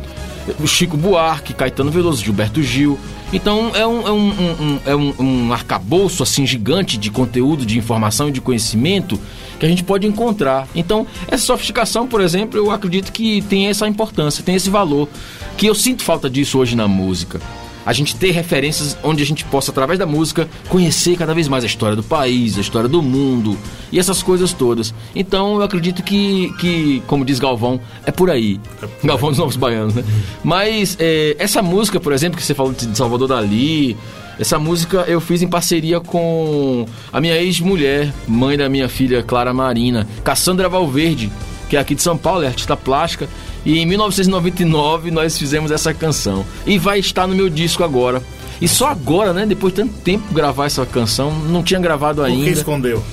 [0.65, 2.97] Chico Buarque, Caetano Veloso, Gilberto Gil.
[3.33, 7.77] Então é um, é um- um- é um, um arcabouço assim gigante de conteúdo, de
[7.77, 9.19] informação e de conhecimento
[9.59, 10.67] que a gente pode encontrar.
[10.75, 15.09] Então, essa sofisticação, por exemplo, eu acredito que tem essa importância, tem esse valor,
[15.57, 17.41] que eu sinto falta disso hoje na música.
[17.87, 21.63] A gente ter referências onde a gente possa, através da música, conhecer cada vez mais
[21.63, 23.57] a história do país, a história do mundo
[23.89, 24.93] e essas coisas todas.
[25.15, 28.59] Então eu acredito que, que como diz Galvão, é por aí.
[29.01, 30.03] Galvão dos Novos Baianos, né?
[30.43, 33.95] Mas é, essa música, por exemplo, que você falou de Salvador Dali,
[34.37, 39.53] essa música eu fiz em parceria com a minha ex-mulher, mãe da minha filha Clara
[39.53, 41.31] Marina, Cassandra Valverde,
[41.69, 43.29] que é aqui de São Paulo, é artista plástica.
[43.65, 46.45] E em 1999 nós fizemos essa canção.
[46.65, 48.21] E vai estar no meu disco agora.
[48.61, 49.45] E só agora, né?
[49.45, 52.39] Depois de tanto tempo gravar essa canção, não tinha gravado ainda.
[52.39, 53.03] Por que escondeu?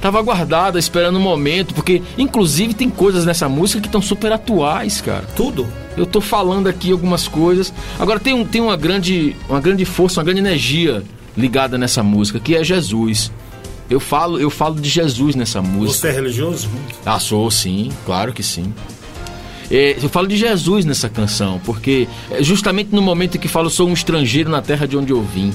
[0.00, 4.32] Tava guardada, esperando o um momento, porque inclusive tem coisas nessa música que estão super
[4.32, 5.24] atuais, cara.
[5.36, 5.66] Tudo?
[5.96, 7.72] Eu tô falando aqui algumas coisas.
[8.00, 11.04] Agora tem, um, tem uma, grande, uma grande força, uma grande energia
[11.36, 13.30] ligada nessa música, que é Jesus.
[13.88, 16.00] Eu falo, eu falo de Jesus nessa música.
[16.00, 16.68] Você é religioso?
[17.06, 18.74] Ah, sou sim, claro que sim.
[19.70, 23.70] É, eu falo de Jesus nessa canção, porque é justamente no momento em que falo
[23.70, 25.52] sou um estrangeiro na terra de onde eu vim.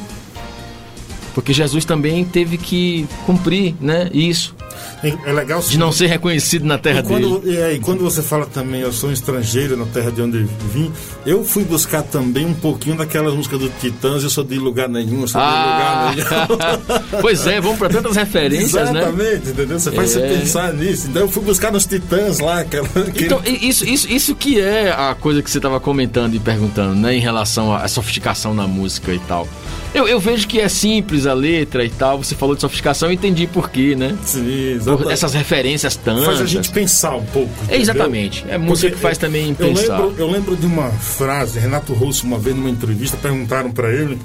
[1.33, 4.55] Porque Jesus também teve que cumprir, né, isso.
[5.03, 7.57] É legal De não ser reconhecido na terra e quando, dele.
[7.57, 10.91] É, e quando você fala também, eu sou um estrangeiro na terra de onde vim,
[11.25, 15.21] eu fui buscar também um pouquinho daquelas músicas do Titãs, eu sou de lugar nenhum,
[15.21, 16.11] eu sou ah.
[16.11, 17.21] de lugar nenhum.
[17.21, 19.01] pois é, vamos para tantas referências, Exatamente, né?
[19.01, 19.79] Exatamente, entendeu?
[19.79, 20.19] Você faz é.
[20.19, 21.07] você pensar nisso.
[21.07, 22.61] Então eu fui buscar nos Titãs lá.
[22.61, 23.25] Aquela, aquele...
[23.25, 27.15] Então, isso, isso, isso que é a coisa que você estava comentando e perguntando, né,
[27.15, 29.47] em relação à sofisticação na música e tal.
[29.93, 32.21] Eu, eu vejo que é simples a letra e tal.
[32.21, 34.15] Você falou de sofisticação, eu entendi por quê, né?
[34.23, 35.11] Sim, exatamente.
[35.11, 36.25] Essas referências tantas.
[36.25, 37.51] Faz a gente pensar um pouco.
[37.69, 38.45] É exatamente.
[38.47, 39.99] É música Porque que faz também eu pensar.
[39.99, 44.17] Lembro, eu lembro de uma frase, Renato Russo, uma vez numa entrevista, perguntaram para ele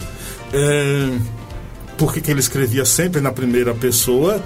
[0.53, 1.09] é,
[1.97, 4.43] por que, que ele escrevia sempre na primeira pessoa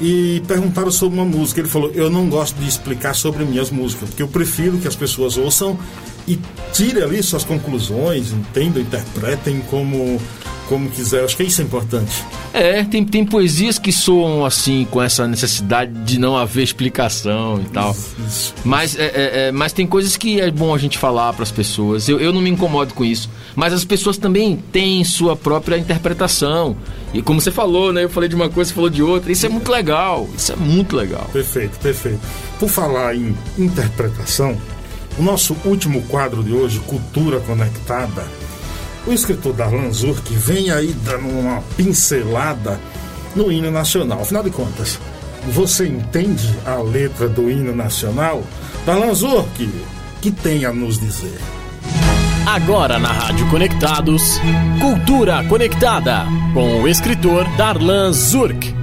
[0.00, 1.60] e perguntaram sobre uma música.
[1.60, 4.96] Ele falou: Eu não gosto de explicar sobre minhas músicas, porque eu prefiro que as
[4.96, 5.78] pessoas ouçam
[6.26, 6.38] e
[6.72, 10.20] tirem ali suas conclusões, entendam, interpretem como
[10.68, 11.24] como quiser.
[11.24, 12.24] Acho que isso é importante.
[12.52, 17.68] É, tem, tem poesias que soam assim, com essa necessidade de não haver explicação e
[17.70, 17.96] tal.
[18.26, 18.54] Isso.
[18.64, 21.50] Mas, é, é, é mas tem coisas que é bom a gente falar para as
[21.50, 22.08] pessoas.
[22.08, 23.30] Eu, eu não me incomodo com isso.
[23.56, 26.76] Mas as pessoas também têm sua própria interpretação.
[27.12, 28.04] E como você falou, né?
[28.04, 29.32] Eu falei de uma coisa, você falou de outra.
[29.32, 30.28] Isso é muito legal.
[30.36, 31.28] Isso é muito legal.
[31.32, 32.20] Perfeito, perfeito.
[32.58, 34.56] Por falar em interpretação,
[35.18, 38.24] o nosso último quadro de hoje, Cultura Conectada,
[39.08, 42.78] o escritor Darlan Zurk vem aí dando uma pincelada
[43.34, 44.20] no hino nacional.
[44.20, 44.98] Afinal de contas,
[45.46, 48.44] você entende a letra do hino nacional?
[48.84, 49.66] Darlan Zurk,
[50.20, 51.38] que tem a nos dizer?
[52.46, 54.38] Agora na Rádio Conectados,
[54.78, 58.74] Cultura Conectada, com o escritor Darlan Zurk.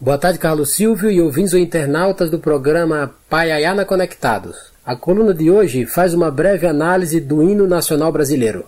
[0.00, 4.71] Boa tarde, Carlos Silvio e ouvintes ou internautas do programa Paiaiana Conectados.
[4.84, 8.64] A coluna de hoje faz uma breve análise do hino nacional brasileiro.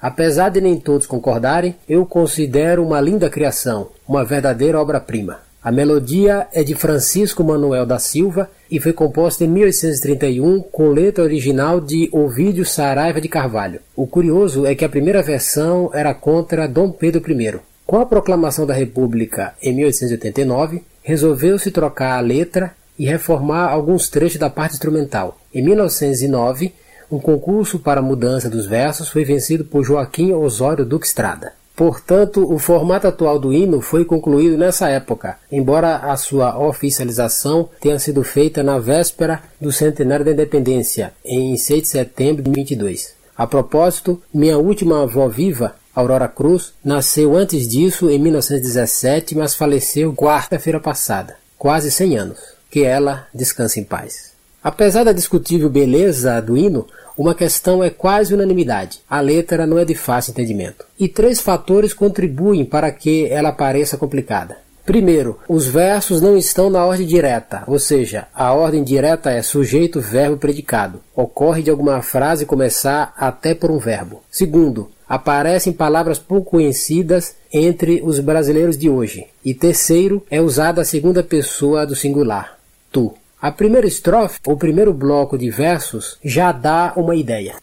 [0.00, 5.40] Apesar de nem todos concordarem, eu considero uma linda criação, uma verdadeira obra-prima.
[5.60, 11.24] A melodia é de Francisco Manuel da Silva e foi composta em 1831 com letra
[11.24, 13.80] original de Ovídio Saraiva de Carvalho.
[13.96, 17.60] O curioso é que a primeira versão era contra Dom Pedro I.
[17.86, 24.38] Com a proclamação da República em 1889, resolveu-se trocar a letra e reformar alguns trechos
[24.38, 25.40] da parte instrumental.
[25.54, 26.72] Em 1909,
[27.10, 31.52] um concurso para mudança dos versos foi vencido por Joaquim Osório Duque Estrada.
[31.78, 38.00] Portanto, o formato atual do hino foi concluído nessa época, embora a sua oficialização tenha
[38.00, 43.14] sido feita na véspera do centenário da independência, em 6 de setembro de 22.
[43.36, 50.12] A propósito, minha última avó viva, Aurora Cruz, nasceu antes disso, em 1917, mas faleceu
[50.12, 52.40] quarta-feira passada, quase 100 anos.
[52.68, 54.27] Que ela descanse em paz.
[54.62, 56.86] Apesar da discutível beleza do hino,
[57.16, 59.00] uma questão é quase unanimidade.
[59.08, 60.84] A letra não é de fácil entendimento.
[60.98, 64.56] E três fatores contribuem para que ela pareça complicada.
[64.88, 70.00] Primeiro, os versos não estão na ordem direta, ou seja, a ordem direta é sujeito,
[70.00, 71.00] verbo, predicado.
[71.14, 74.22] Ocorre de alguma frase começar até por um verbo.
[74.30, 79.26] Segundo, aparecem palavras pouco conhecidas entre os brasileiros de hoje.
[79.44, 82.58] E terceiro, é usada a segunda pessoa do singular,
[82.90, 83.12] tu.
[83.40, 87.54] A primeira estrofe, o primeiro bloco de versos, já dá uma ideia.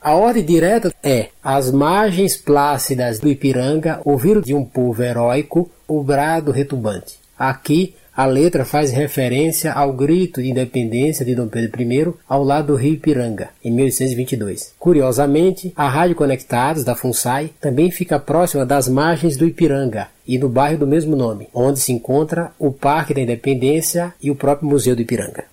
[0.00, 6.02] A ordem direta é: as margens plácidas do Ipiranga ouviram de um povo heróico o
[6.02, 7.18] brado retumbante.
[7.38, 12.68] Aqui a letra faz referência ao grito de independência de Dom Pedro I ao lado
[12.68, 14.74] do rio Ipiranga, em 1822.
[14.78, 20.48] Curiosamente, a Rádio Conectados da FUNSAI também fica próxima das margens do Ipiranga e no
[20.48, 24.94] bairro do mesmo nome, onde se encontra o Parque da Independência e o próprio Museu
[24.94, 25.44] do Ipiranga.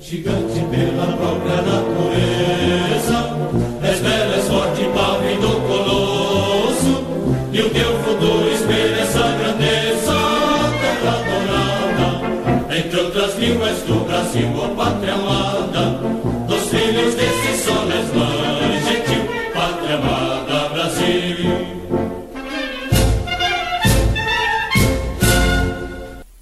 [0.00, 2.37] Gigante pela própria natureza,
[14.28, 15.90] Brasil, ó pátria amada,
[16.46, 19.24] dos filhos desse sol és mãe gentil,
[19.54, 21.36] pátria amada, Brasil.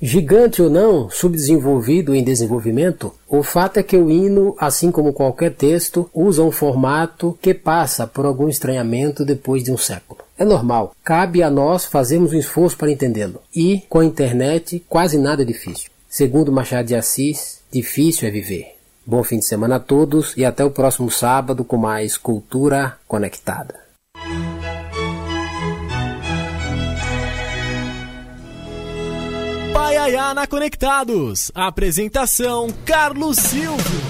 [0.03, 5.55] Gigante ou não, subdesenvolvido em desenvolvimento, o fato é que o hino, assim como qualquer
[5.55, 10.21] texto, usa um formato que passa por algum estranhamento depois de um século.
[10.37, 13.41] É normal, cabe a nós fazermos um esforço para entendê-lo.
[13.55, 15.91] E, com a internet, quase nada é difícil.
[16.09, 18.77] Segundo Machado de Assis, difícil é viver.
[19.05, 23.75] Bom fim de semana a todos e até o próximo sábado com mais Cultura Conectada.
[29.73, 31.53] Paiaiá na Conectados.
[31.55, 34.01] Apresentação Carlos Silvio.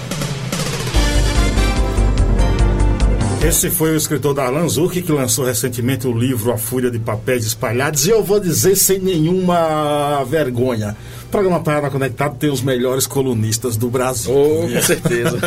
[3.45, 7.45] Esse foi o escritor Darlan Zurk que lançou recentemente o livro A Fúria de Papéis
[7.45, 10.97] Espalhados e eu vou dizer sem nenhuma vergonha.
[11.27, 14.33] O programa Paiaiá Conectado tem os melhores colunistas do Brasil.
[14.33, 15.37] Oh, com certeza.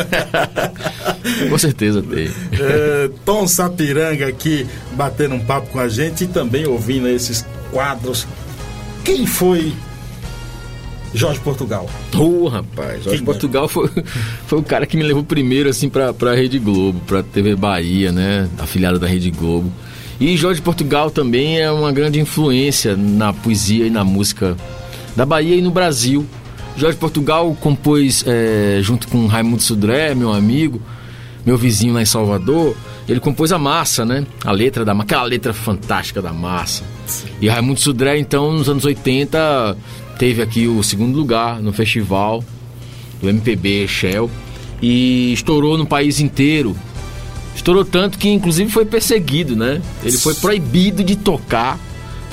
[1.49, 2.29] com certeza tem.
[2.51, 8.27] É, Tom Sapiranga aqui batendo um papo com a gente e também ouvindo esses quadros.
[9.03, 9.73] Quem foi
[11.15, 11.89] Jorge Portugal.
[12.15, 13.89] Ô, oh, rapaz, Jorge Quem Portugal foi,
[14.45, 18.11] foi o cara que me levou primeiro, assim, pra, pra Rede Globo, pra TV Bahia,
[18.11, 18.47] né?
[18.59, 19.73] Afiliada da Rede Globo.
[20.19, 24.55] E Jorge Portugal também é uma grande influência na poesia e na música
[25.15, 26.25] da Bahia e no Brasil.
[26.75, 30.81] Jorge Portugal compôs, é, junto com Raimundo Sudré, meu amigo,
[31.45, 32.75] meu vizinho lá em Salvador,
[33.07, 34.25] ele compôs a Massa, né?
[34.45, 36.83] A letra da aquela letra fantástica da Massa.
[37.41, 39.75] E Raimundo Sudré, então, nos anos 80,
[40.17, 42.43] teve aqui o segundo lugar no festival
[43.21, 44.29] do MPB Shell
[44.81, 46.75] e estourou no país inteiro.
[47.55, 49.81] Estourou tanto que inclusive foi perseguido, né?
[50.03, 51.77] Ele foi proibido de tocar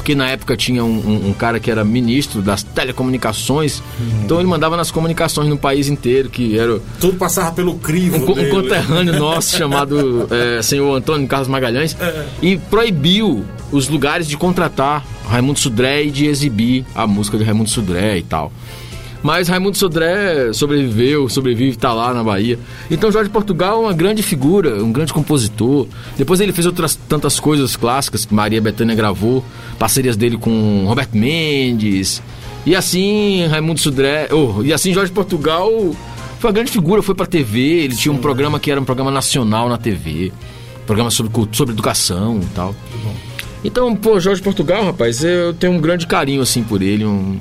[0.09, 4.23] porque na época tinha um, um, um, cara que era ministro das telecomunicações, uhum.
[4.25, 6.81] então ele mandava nas comunicações no país inteiro, que era...
[6.99, 12.27] Tudo passava pelo crivo Um, um conterrâneo nosso chamado é, senhor Antônio Carlos Magalhães, é.
[12.41, 17.69] e proibiu os lugares de contratar Raimundo Sudré e de exibir a música de Raimundo
[17.69, 18.51] Sudré e tal.
[19.23, 22.59] Mas Raimundo Sodré sobreviveu, sobrevive, está lá na Bahia.
[22.91, 25.87] Então Jorge Portugal é uma grande figura, um grande compositor.
[26.17, 29.45] Depois ele fez outras tantas coisas clássicas que Maria Bethânia gravou,
[29.79, 32.23] parcerias dele com Roberto Mendes.
[32.65, 35.71] E assim Raimundo Sodré, oh, e assim Jorge Portugal
[36.39, 38.85] foi uma grande figura, foi pra TV, ele Sim, tinha um programa que era um
[38.85, 40.33] programa nacional na TV,
[40.87, 42.75] programa sobre, sobre educação e tal.
[43.65, 47.37] Então, pô, Jorge Portugal, rapaz, eu tenho um grande carinho assim por ele, um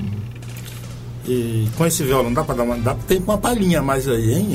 [1.28, 4.54] e com esse violão dá pra dar uma, dá ter uma palhinha mais aí, hein?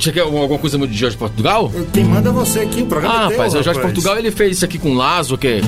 [0.00, 1.70] Você quer alguma coisa de Jorge Portugal?
[1.92, 4.30] Quem manda é você aqui, o programa Ah, é teu, rapaz, o Jorge Portugal ele
[4.30, 5.60] fez isso aqui com Lazo, que é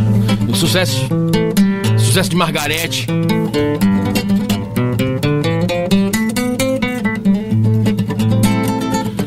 [0.48, 1.08] um sucesso,
[1.98, 3.06] sucesso de Margarete.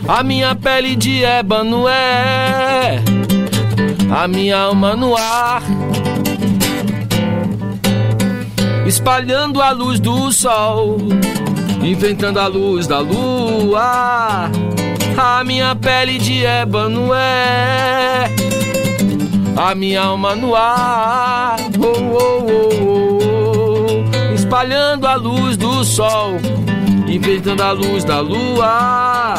[0.07, 3.01] A minha pele de ébano é
[4.11, 5.58] a minha alma no ar
[8.89, 10.97] espalhando a luz do sol,
[11.83, 14.49] inventando a luz da lua.
[15.15, 18.25] A minha pele de ébano é
[19.55, 22.47] a minha alma no ar, oh, oh,
[22.81, 26.37] oh, espalhando a luz do sol,
[27.07, 29.35] inventando a luz da lua.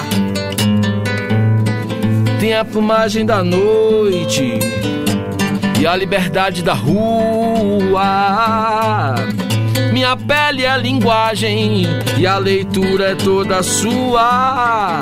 [2.39, 4.61] Tem a plumagem da noite
[5.81, 8.05] e a liberdade da rua.
[10.01, 11.83] Minha pele é linguagem
[12.17, 14.99] e a leitura é toda sua.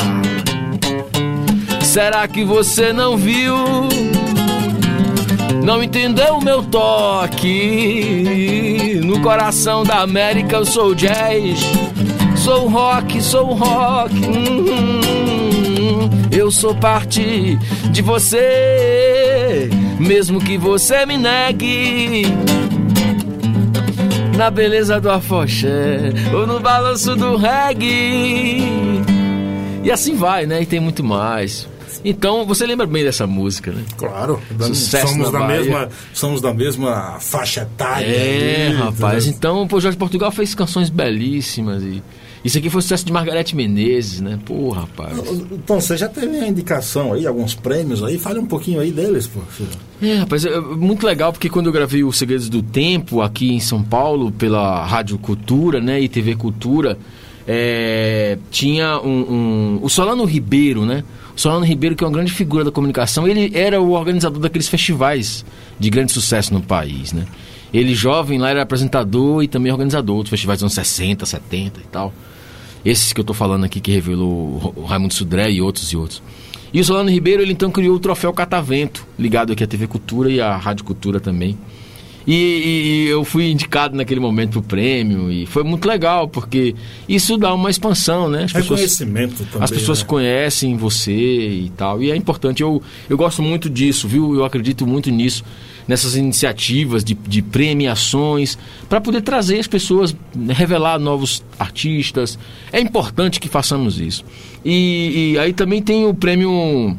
[1.80, 3.54] Será que você não viu?
[5.62, 8.20] Não entendeu o meu toque?
[9.04, 11.60] No coração da América eu sou jazz,
[12.34, 14.16] sou rock, sou rock.
[14.16, 17.56] Hum, eu sou parte
[17.92, 19.70] de você
[20.00, 22.24] mesmo que você me negue.
[24.38, 28.62] Na beleza do afoxé ou no balanço do reggae.
[29.82, 30.62] E assim vai, né?
[30.62, 31.68] E tem muito mais.
[32.04, 33.82] Então, você lembra bem dessa música, né?
[33.96, 34.40] Claro.
[34.60, 35.56] Sucesso somos, da Bahia.
[35.58, 38.06] mesma, somos da mesma faixa etária.
[38.06, 39.24] É, ali, rapaz.
[39.24, 39.36] entendeu?
[39.36, 42.00] Então, pô, Jorge Portugal fez canções belíssimas e.
[42.44, 44.38] Isso aqui foi sucesso de Margarete Menezes, né?
[44.44, 45.18] Pô, rapaz.
[45.52, 48.16] Então, você já teve a indicação aí, alguns prêmios aí?
[48.18, 49.40] Fale um pouquinho aí deles, pô.
[50.00, 53.60] É, rapaz, é muito legal porque quando eu gravei o Segredos do Tempo aqui em
[53.60, 56.96] São Paulo pela Rádio Cultura, né, e TV Cultura,
[57.46, 61.02] é, tinha um, um- o Solano Ribeiro, né?
[61.36, 64.68] O Solano Ribeiro que é uma grande figura da comunicação, ele era o organizador daqueles
[64.68, 65.44] festivais
[65.78, 67.24] de grande sucesso no país, né?
[67.72, 71.84] Ele jovem lá era apresentador e também organizador dos festivais dos anos 60, 70 e
[71.84, 72.12] tal.
[72.84, 76.22] Esses que eu tô falando aqui que revelou o Raimundo Sudré e outros e outros.
[76.72, 80.30] E o Solano Ribeiro, ele então criou o troféu Catavento, ligado aqui à TV Cultura
[80.30, 81.56] e à Rádio Cultura também.
[82.26, 86.74] E, e- eu fui indicado naquele momento pro prêmio e foi muito legal, porque
[87.08, 88.44] isso dá uma expansão, né?
[88.44, 90.06] As Reconhecimento também, As pessoas né?
[90.06, 92.02] conhecem você e tal.
[92.02, 94.34] E é importante, eu, eu gosto muito disso, viu?
[94.34, 95.42] Eu acredito muito nisso,
[95.88, 98.58] nessas iniciativas de, de premiações,
[98.88, 100.14] para poder trazer as pessoas,
[100.50, 102.38] revelar novos artistas.
[102.70, 104.22] É importante que façamos isso.
[104.62, 106.96] E, e aí também tem o prêmio.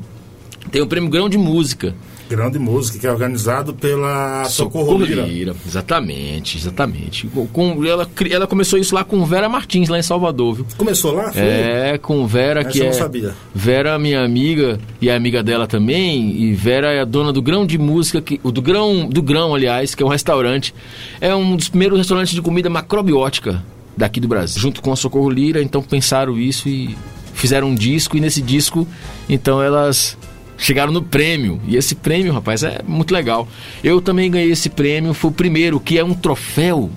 [0.72, 1.96] Tem o prêmio Grão de Música.
[2.30, 5.24] Grande música, que é organizado pela Socorro Lira.
[5.24, 5.56] Lira.
[5.68, 7.28] Exatamente, exatamente.
[7.52, 10.66] Com- ela, ela começou isso lá com Vera Martins, lá em Salvador, viu?
[10.78, 11.32] Começou lá?
[11.34, 11.42] Foi?
[11.42, 12.94] É, com Vera, Essa que eu não é.
[12.94, 13.34] sabia.
[13.54, 16.40] Vera, minha amiga, e a amiga dela também.
[16.40, 19.56] E Vera é a dona do Grão de Música, que, o do Grão, do Grão,
[19.56, 20.72] aliás, que é um restaurante.
[21.20, 23.64] É um dos primeiros restaurantes de comida macrobiótica
[23.98, 24.62] daqui do Brasil.
[24.62, 26.96] Junto com a Socorro Lira, então pensaram isso e
[27.34, 28.16] fizeram um disco.
[28.16, 28.88] E nesse disco,
[29.28, 30.16] então elas
[30.60, 31.60] chegaram no prêmio.
[31.68, 33.48] E esse prêmio, rapaz, é muito legal.
[33.84, 36.92] Eu também ganhei esse prêmio, foi o primeiro, que é um troféu,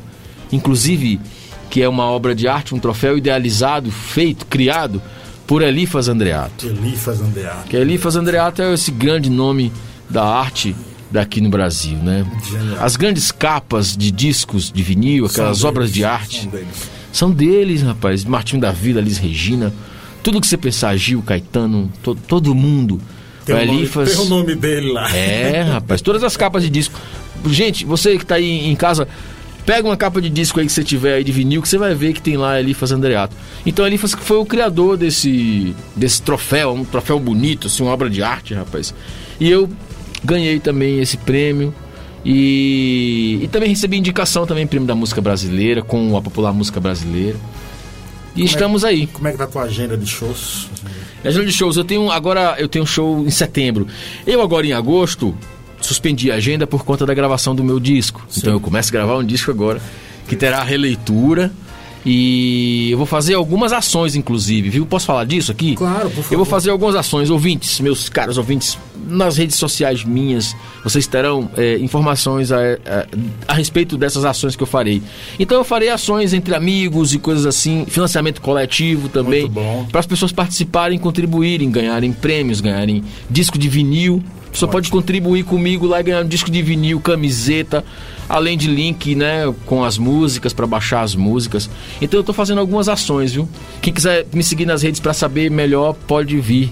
[0.50, 1.20] inclusive,
[1.70, 5.00] que é uma obra de arte, um troféu idealizado, feito, criado
[5.46, 6.66] por Elifas Andreato.
[6.66, 7.68] Elifas Andeato.
[7.68, 9.72] Que Elifas Andreato é esse grande nome
[10.10, 10.74] da arte
[11.10, 12.26] daqui no Brasil, né?
[12.80, 16.90] As grandes capas de discos de vinil, aquelas São obras deles, de arte, são deles.
[17.12, 18.24] são deles, rapaz.
[18.24, 19.72] Martinho da Vila, Liz Regina,
[20.22, 23.00] tudo que você pensar, Gil, Caetano, to- todo mundo.
[23.44, 25.14] Tem o nome, tem o nome dele lá.
[25.14, 26.98] É, rapaz, todas as capas de disco.
[27.46, 29.08] Gente, você que tá aí em casa,
[29.66, 31.94] pega uma capa de disco aí que você tiver aí de vinil, que você vai
[31.94, 33.34] ver que tem lá Elifas Andreato.
[33.66, 38.08] Então Elifas que foi o criador desse, desse troféu, um troféu bonito, assim, uma obra
[38.08, 38.94] de arte, rapaz.
[39.40, 39.68] E eu
[40.24, 41.74] ganhei também esse prêmio.
[42.24, 47.36] E, e também recebi indicação também prêmio da música brasileira com a popular música brasileira.
[48.36, 49.06] E estamos aí.
[49.08, 50.68] Como é que tá a tua agenda de shows?
[51.24, 53.86] Agenda de shows, eu tenho agora, eu tenho um show em setembro.
[54.26, 55.34] Eu agora em agosto
[55.80, 58.26] suspendi a agenda por conta da gravação do meu disco.
[58.36, 59.80] Então eu começo a gravar um disco agora
[60.26, 61.52] que terá releitura
[62.04, 64.86] e eu vou fazer algumas ações inclusive, viu?
[64.86, 65.74] Posso falar disso aqui?
[65.76, 66.32] Claro, por favor.
[66.32, 71.50] Eu vou fazer algumas ações, ouvintes, meus caros ouvintes, nas redes sociais minhas, vocês terão
[71.56, 73.06] é, informações a, a-
[73.48, 75.02] a respeito dessas ações que eu farei.
[75.38, 79.50] Então eu farei ações entre amigos e coisas assim, financiamento coletivo também,
[79.90, 84.22] para as pessoas participarem, contribuírem, ganharem prêmios, ganharem disco de vinil.
[84.50, 87.82] Pessoa pode contribuir comigo lá e ganhar um disco de vinil, camiseta,
[88.28, 91.70] além de link, né, com as músicas para baixar as músicas.
[92.02, 93.48] Então eu tô fazendo algumas ações, viu?
[93.80, 96.70] Quem quiser me seguir nas redes para saber melhor, pode vir.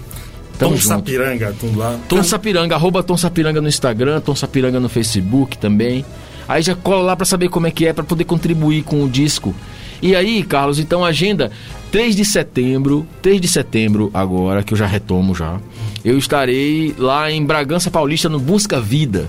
[0.61, 0.87] Tamo Tom junto.
[0.87, 1.99] Sapiranga, tudo lá.
[2.07, 6.05] Tom Sapiranga, arroba Tom Sapiranga no Instagram, Tom Sapiranga no Facebook também.
[6.47, 9.09] Aí já cola lá pra saber como é que é, pra poder contribuir com o
[9.09, 9.55] disco.
[10.03, 11.51] E aí, Carlos, então agenda
[11.91, 15.59] 3 de setembro, 3 de setembro agora, que eu já retomo já.
[16.05, 19.27] Eu estarei lá em Bragança Paulista no Busca Vida,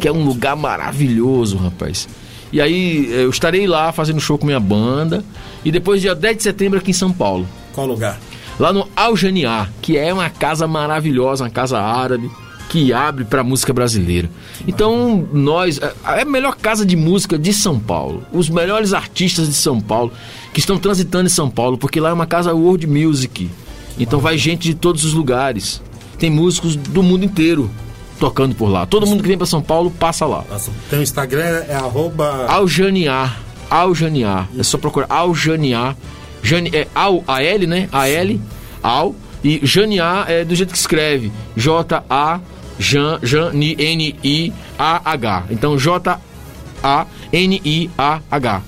[0.00, 2.08] que é um lugar maravilhoso, rapaz.
[2.52, 5.24] E aí eu estarei lá fazendo show com minha banda.
[5.64, 8.18] E depois dia 10 de setembro aqui em São Paulo Qual lugar?
[8.58, 12.30] Lá no Aljaniá, que é uma casa maravilhosa, uma casa árabe
[12.68, 14.30] que abre para música brasileira.
[14.66, 18.22] Então, nós é a melhor casa de música de São Paulo.
[18.32, 20.10] Os melhores artistas de São Paulo
[20.54, 23.50] que estão transitando em São Paulo, porque lá é uma casa world music.
[23.98, 25.82] Então vai gente de todos os lugares.
[26.18, 27.70] Tem músicos do mundo inteiro
[28.18, 28.86] tocando por lá.
[28.86, 30.42] Todo mundo que vem para São Paulo passa lá.
[30.88, 32.46] Tem o Instagram, é arroba...
[32.48, 33.36] Aljaniá.
[33.68, 34.46] Aljaniá.
[34.56, 35.94] É só procurar Aljaniá.
[36.42, 37.88] Jani, é Al, A-L, né?
[37.92, 38.40] A-L,
[38.82, 39.14] Al.
[39.44, 41.32] E Janiá é do jeito que escreve.
[41.56, 42.40] J-A,
[42.78, 45.44] Jan, Jan, N-I-A-H.
[45.50, 46.22] Então J-A-N-I-A-H.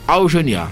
[0.07, 0.69] Aljaniá.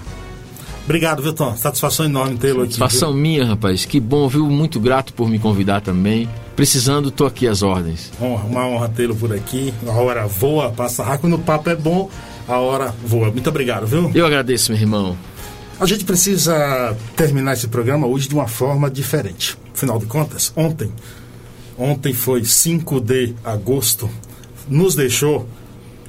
[0.83, 1.55] Obrigado, viu, Tom?
[1.55, 2.73] Satisfação enorme tê-lo aqui.
[2.73, 3.85] Satisfação minha, rapaz.
[3.85, 4.49] Que bom, viu?
[4.49, 6.27] Muito grato por me convidar também.
[6.57, 8.11] Precisando, tô aqui às ordens.
[8.21, 9.73] Honra, uma honra tê-lo por aqui.
[9.87, 11.21] A hora voa, passa rápido.
[11.21, 12.09] Quando o papo é bom,
[12.47, 13.31] a hora voa.
[13.31, 14.11] Muito obrigado, viu?
[14.13, 15.17] Eu agradeço, meu irmão.
[15.79, 19.57] A gente precisa terminar esse programa hoje de uma forma diferente.
[19.73, 20.91] Afinal de contas, ontem
[21.77, 24.09] Ontem foi 5 de agosto.
[24.67, 25.47] Nos deixou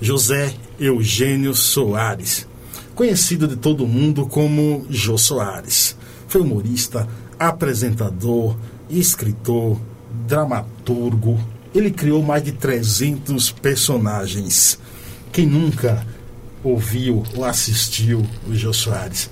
[0.00, 2.46] José Eugênio Soares,
[2.94, 5.96] conhecido de todo mundo como Jô Soares.
[6.28, 7.08] Foi humorista,
[7.38, 8.56] apresentador,
[8.90, 9.80] escritor,
[10.26, 11.40] dramaturgo.
[11.74, 14.78] Ele criou mais de 300 personagens.
[15.32, 16.06] Quem nunca
[16.62, 19.30] ouviu ou assistiu o Jô Soares?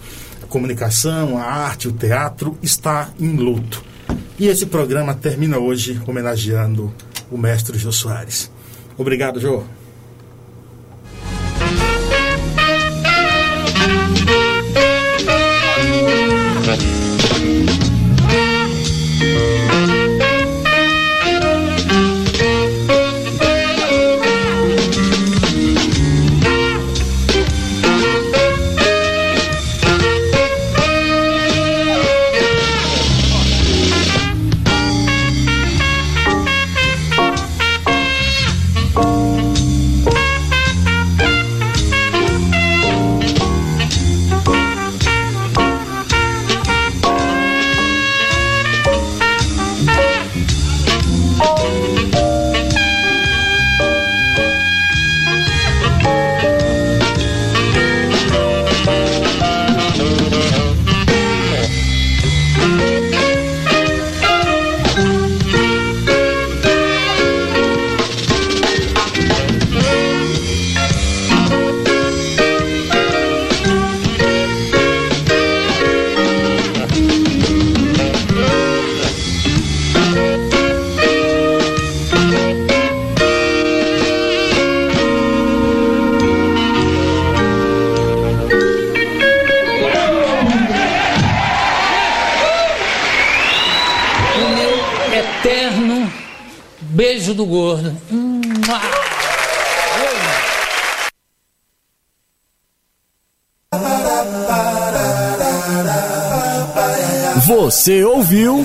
[0.53, 3.83] Comunicação, a arte, o teatro está em luto.
[4.39, 6.93] E esse programa termina hoje homenageando
[7.31, 8.53] o mestre Jô Soares.
[8.99, 9.65] Obrigado, Jô.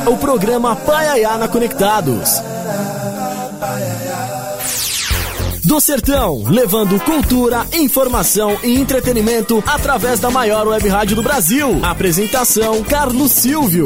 [0.05, 2.41] O programa Paiaiana Conectados.
[5.63, 11.79] Do Sertão, levando cultura, informação e entretenimento através da maior web rádio do Brasil.
[11.83, 13.85] Apresentação: Carlos Silvio.